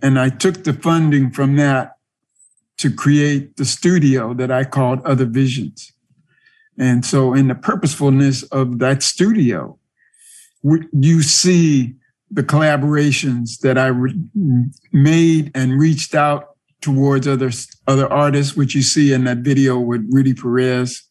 [0.02, 1.94] and I took the funding from that
[2.78, 5.93] to create the studio that I called Other Visions.
[6.78, 9.78] And so, in the purposefulness of that studio,
[10.64, 11.94] you see
[12.32, 14.20] the collaborations that I re-
[14.92, 17.52] made and reached out towards other
[17.88, 21.04] other artists, which you see in that video with Rudy Perez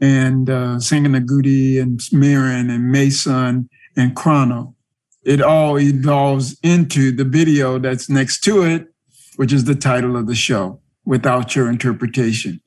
[0.00, 4.74] and uh, Senga and Maren and Mason and Chrono.
[5.22, 8.88] It all evolves into the video that's next to it,
[9.36, 12.60] which is the title of the show, Without Your Interpretation,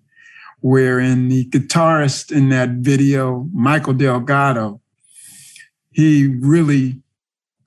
[0.64, 4.80] wherein the guitarist in that video, Michael Delgado,
[5.92, 7.02] he really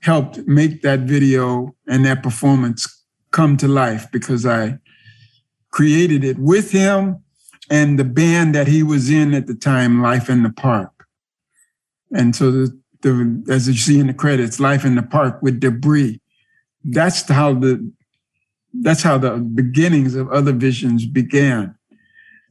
[0.01, 4.79] helped make that video and that performance come to life because I
[5.71, 7.23] created it with him
[7.69, 11.07] and the band that he was in at the time, Life in the Park.
[12.15, 15.61] And so the, the as you see in the credits, Life in the Park with
[15.61, 16.19] Debris.
[16.83, 17.93] That's how the
[18.73, 21.76] that's how the beginnings of other visions began.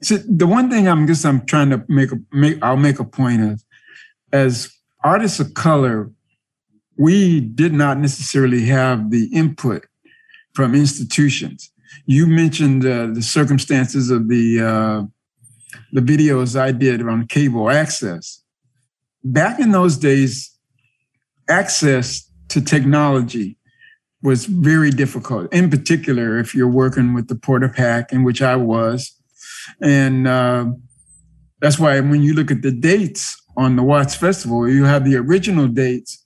[0.02, 3.06] So the one thing I'm just I'm trying to make a make I'll make a
[3.06, 3.64] point of
[4.32, 4.72] as
[5.04, 6.12] artists of color,
[6.98, 9.86] we did not necessarily have the input
[10.54, 11.72] from institutions
[12.06, 15.04] you mentioned uh, the circumstances of the uh,
[15.92, 18.42] the videos I did on cable access.
[19.24, 20.56] Back in those days,
[21.50, 23.58] access to technology
[24.22, 25.52] was very difficult.
[25.54, 29.14] In particular, if you're working with the Portapak, in which I was,
[29.82, 30.66] and uh,
[31.62, 35.16] that's why when you look at the dates on the Watts Festival, you have the
[35.16, 36.26] original dates,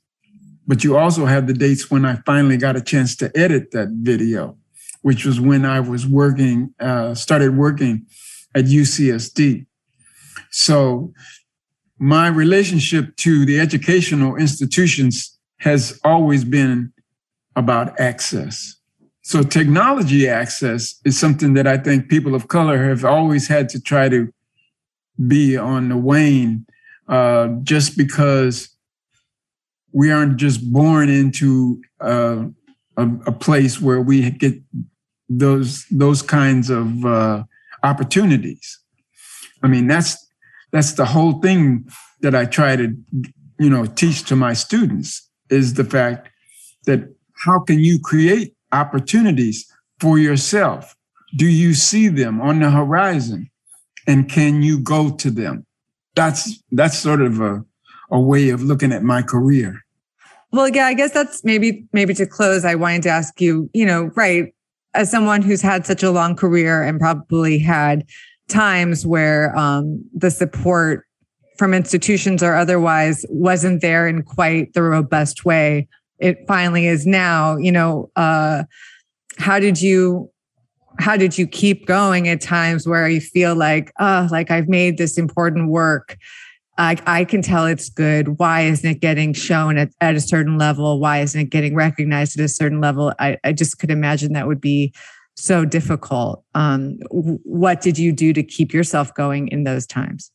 [0.67, 3.89] but you also have the dates when I finally got a chance to edit that
[4.01, 4.57] video
[5.01, 8.05] which was when I was working, uh, started working
[8.55, 9.65] at UCSD.
[10.51, 11.13] So
[11.97, 16.93] my relationship to the educational institutions has always been
[17.55, 18.75] about access.
[19.29, 23.79] So technology access is something that I think people of color have always had to
[23.79, 24.33] try to
[25.27, 26.65] be on the wane,
[27.07, 28.69] uh, just because
[29.91, 32.45] we aren't just born into uh,
[32.97, 34.55] a, a place where we get
[35.29, 37.43] those those kinds of uh,
[37.83, 38.79] opportunities.
[39.61, 40.17] I mean, that's
[40.71, 41.87] that's the whole thing
[42.21, 42.97] that I try to
[43.59, 46.29] you know teach to my students is the fact
[46.87, 47.13] that
[47.45, 50.95] how can you create opportunities for yourself?
[51.35, 53.49] Do you see them on the horizon,
[54.07, 55.65] and can you go to them?
[56.15, 57.63] That's that's sort of a
[58.11, 59.85] a way of looking at my career.
[60.51, 62.65] Well, yeah, I guess that's maybe maybe to close.
[62.65, 64.53] I wanted to ask you, you know, right?
[64.95, 68.05] As someone who's had such a long career and probably had
[68.47, 71.05] times where um, the support
[71.57, 75.87] from institutions or otherwise wasn't there in quite the robust way
[76.19, 77.57] it finally is now.
[77.57, 78.63] You know, uh,
[79.37, 80.31] how did you
[80.99, 84.97] how did you keep going at times where you feel like, oh, like I've made
[84.97, 86.17] this important work?
[86.77, 88.39] I, I can tell it's good.
[88.39, 90.99] Why isn't it getting shown at, at a certain level?
[90.99, 93.13] Why isn't it getting recognized at a certain level?
[93.19, 94.93] I, I just could imagine that would be
[95.35, 96.43] so difficult.
[96.55, 100.31] Um, what did you do to keep yourself going in those times?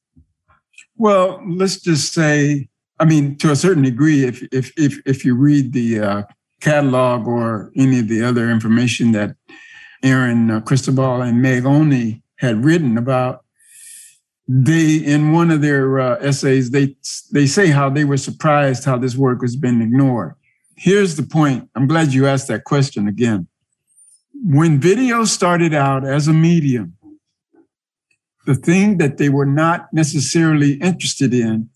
[0.96, 2.68] Well, let's just say,
[2.98, 6.22] I mean, to a certain degree, if if if if you read the uh,
[6.60, 9.36] catalog or any of the other information that
[10.02, 13.44] Erin uh, Christovale and Meg Onli had written about
[14.46, 16.94] they in one of their uh, essays they
[17.32, 20.34] they say how they were surprised how this work has been ignored.
[20.76, 21.70] Here's the point.
[21.74, 23.46] I'm glad you asked that question again.
[24.44, 26.96] When video started out as a medium
[28.46, 31.70] the thing that they were not necessarily interested in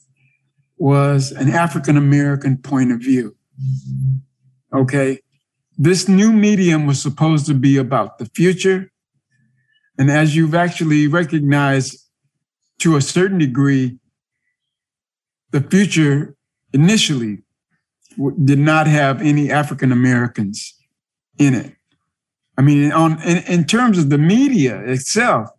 [0.78, 3.34] was an african american point of view.
[4.72, 5.20] Okay?
[5.76, 8.90] This new medium was supposed to be about the future.
[9.98, 11.98] And as you've actually recognized
[12.80, 13.98] to a certain degree,
[15.50, 16.36] the future
[16.72, 17.38] initially
[18.44, 20.74] did not have any African Americans
[21.38, 21.74] in it.
[22.56, 25.50] I mean, on in, in, terms of the media itself,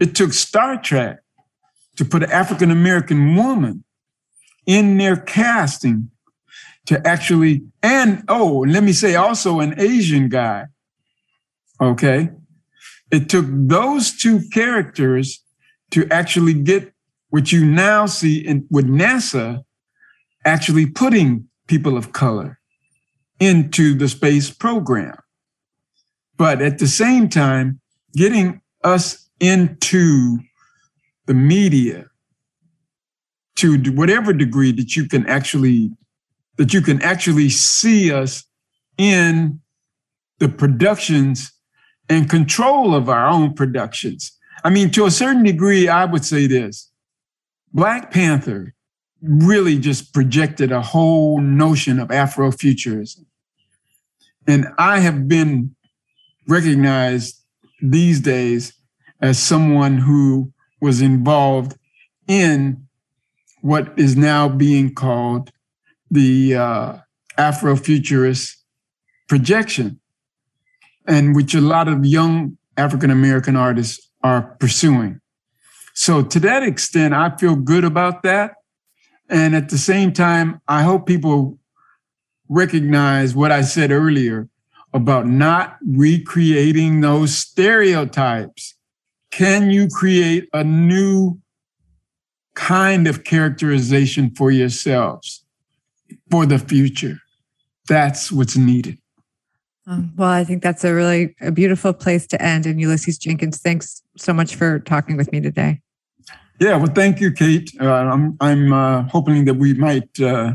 [0.00, 1.18] it took Star Trek
[1.96, 3.84] to put an African American woman
[4.68, 6.10] in their casting
[6.86, 10.66] to actually, and oh, let me say also an Asian guy.
[11.80, 12.30] Okay.
[13.10, 15.42] It took those two characters
[15.90, 16.92] to actually get
[17.30, 19.64] what you now see in, with NASA
[20.44, 22.58] actually putting people of color
[23.40, 25.16] into the space program.
[26.36, 27.80] But at the same time,
[28.14, 30.38] getting us into
[31.26, 32.06] the media
[33.58, 35.90] to whatever degree that you can actually
[36.56, 38.44] that you can actually see us
[38.96, 39.60] in
[40.38, 41.52] the productions
[42.08, 46.46] and control of our own productions I mean, to a certain degree, I would say
[46.46, 46.90] this
[47.72, 48.74] Black Panther
[49.20, 53.24] really just projected a whole notion of Afrofuturism.
[54.46, 55.74] And I have been
[56.46, 57.42] recognized
[57.82, 58.72] these days
[59.20, 61.76] as someone who was involved
[62.26, 62.87] in
[63.60, 65.50] what is now being called
[66.10, 66.98] the uh,
[67.38, 68.54] Afrofuturist
[69.28, 70.00] projection,
[71.06, 75.20] and which a lot of young African American artists are pursuing.
[75.94, 78.54] So, to that extent, I feel good about that.
[79.28, 81.58] And at the same time, I hope people
[82.48, 84.48] recognize what I said earlier
[84.94, 88.74] about not recreating those stereotypes.
[89.30, 91.38] Can you create a new
[92.58, 95.44] kind of characterization for yourselves
[96.30, 97.18] for the future?
[97.88, 98.98] That's what's needed.
[99.86, 102.66] Um, well, I think that's a really a beautiful place to end.
[102.66, 105.80] And Ulysses Jenkins, thanks so much for talking with me today.
[106.60, 107.70] Yeah, well, thank you, Kate.
[107.80, 110.54] Uh, I'm I'm uh, hoping that we might uh,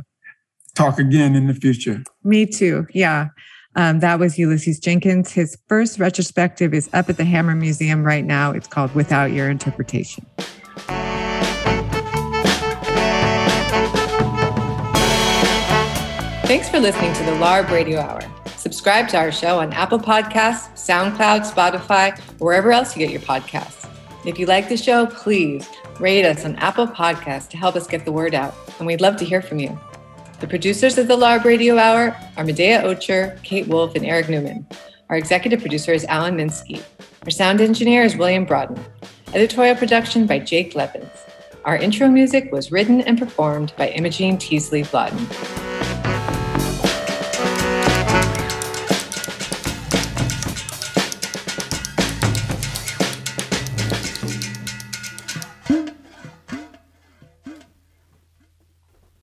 [0.76, 2.04] talk again in the future.
[2.24, 2.86] Me too.
[2.94, 3.30] Yeah.
[3.76, 5.32] Um, that was Ulysses Jenkins.
[5.32, 8.52] His first retrospective is up at the Hammer Museum right now.
[8.52, 10.28] It's called Without Your Interpretation.
[16.54, 18.22] Thanks for listening to the LARB Radio Hour.
[18.58, 23.22] Subscribe to our show on Apple Podcasts, SoundCloud, Spotify, or wherever else you get your
[23.22, 23.90] podcasts.
[24.24, 25.68] If you like the show, please
[26.00, 29.16] rate us on Apple Podcasts to help us get the word out, and we'd love
[29.18, 29.76] to hear from you.
[30.42, 34.68] The producers of the LARB Radio Hour are Medaya Ocher, Kate Wolf, and Eric Newman.
[35.10, 36.84] Our executive producer is Alan Minsky.
[37.24, 38.80] Our sound engineer is William Broaden.
[39.34, 41.10] Editorial production by Jake Levins.
[41.66, 45.64] Our intro music was written and performed by Imogene Teasley Blodden.